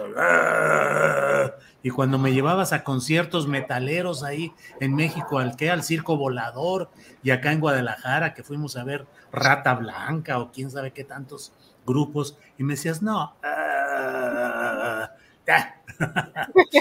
Y 1.84 1.90
cuando 1.90 2.18
me 2.18 2.34
llevabas 2.34 2.72
a 2.74 2.84
conciertos 2.84 3.48
metaleros 3.48 4.24
ahí 4.24 4.54
en 4.80 4.96
México, 4.96 5.40
al 5.40 5.56
que 5.56 5.70
al 5.70 5.84
Circo 5.84 6.18
Volador, 6.18 6.90
y 7.24 7.32
acá 7.32 7.52
en 7.52 7.60
Guadalajara, 7.60 8.34
que 8.34 8.44
fuimos 8.44 8.78
a 8.78 8.84
ver 8.84 9.06
Rata 9.32 9.74
Blanca 9.76 10.40
o 10.40 10.52
quién 10.52 10.72
sabe 10.72 10.92
qué 10.92 11.04
tantos 11.04 11.54
grupos, 11.86 12.38
y 12.58 12.64
me 12.64 12.74
decías, 12.74 13.02
no, 13.02 13.36
ah, 13.44 15.12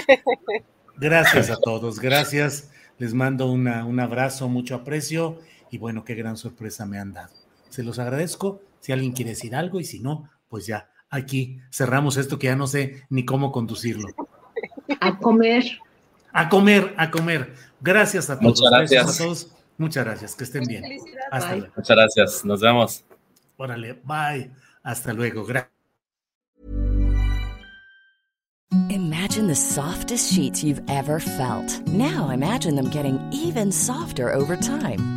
gracias 0.97 1.49
a 1.49 1.57
todos, 1.57 1.99
gracias, 1.99 2.71
les 2.97 3.13
mando 3.13 3.51
una, 3.51 3.85
un 3.85 3.99
abrazo, 3.99 4.49
mucho 4.49 4.75
aprecio, 4.75 5.39
y 5.71 5.77
bueno, 5.77 6.03
qué 6.03 6.15
gran 6.15 6.37
sorpresa 6.37 6.85
me 6.85 6.99
han 6.99 7.13
dado. 7.13 7.33
Se 7.69 7.83
los 7.83 7.99
agradezco 7.99 8.61
si 8.79 8.91
alguien 8.91 9.11
quiere 9.11 9.31
decir 9.31 9.55
algo 9.55 9.79
y 9.79 9.83
si 9.83 9.99
no, 9.99 10.29
pues 10.49 10.65
ya 10.65 10.89
aquí 11.09 11.59
cerramos 11.71 12.17
esto 12.17 12.37
que 12.37 12.47
ya 12.47 12.55
no 12.55 12.67
sé 12.67 13.05
ni 13.09 13.25
cómo 13.25 13.51
conducirlo. 13.51 14.07
A 14.99 15.17
comer. 15.17 15.63
A 16.33 16.49
comer, 16.49 16.93
a 16.97 17.09
comer. 17.11 17.53
Gracias 17.81 18.29
a 18.29 18.39
todos. 18.39 18.61
Muchas 18.61 18.71
gracias. 18.71 19.19
a 19.19 19.23
todos. 19.23 19.51
Muchas 19.77 20.05
gracias. 20.05 20.35
Que 20.35 20.43
estén 20.43 20.63
bien. 20.65 20.83
Hasta 21.31 21.55
luego. 21.55 21.73
Muchas 21.75 21.95
gracias. 21.95 22.45
Nos 22.45 22.61
vemos. 22.61 23.03
Órale, 23.57 23.93
bye. 24.03 24.51
Hasta 24.83 25.13
luego. 25.13 25.45
Gracias. 25.45 25.71
Imagine 28.89 29.47
the 29.47 29.55
softest 29.55 30.33
sheets 30.33 30.63
you've 30.63 30.81
ever 30.89 31.19
felt. 31.19 31.87
Now 31.87 32.29
imagine 32.29 32.75
them 32.75 32.89
getting 32.89 33.19
even 33.31 33.71
softer 33.71 34.31
over 34.31 34.55
time. 34.55 35.16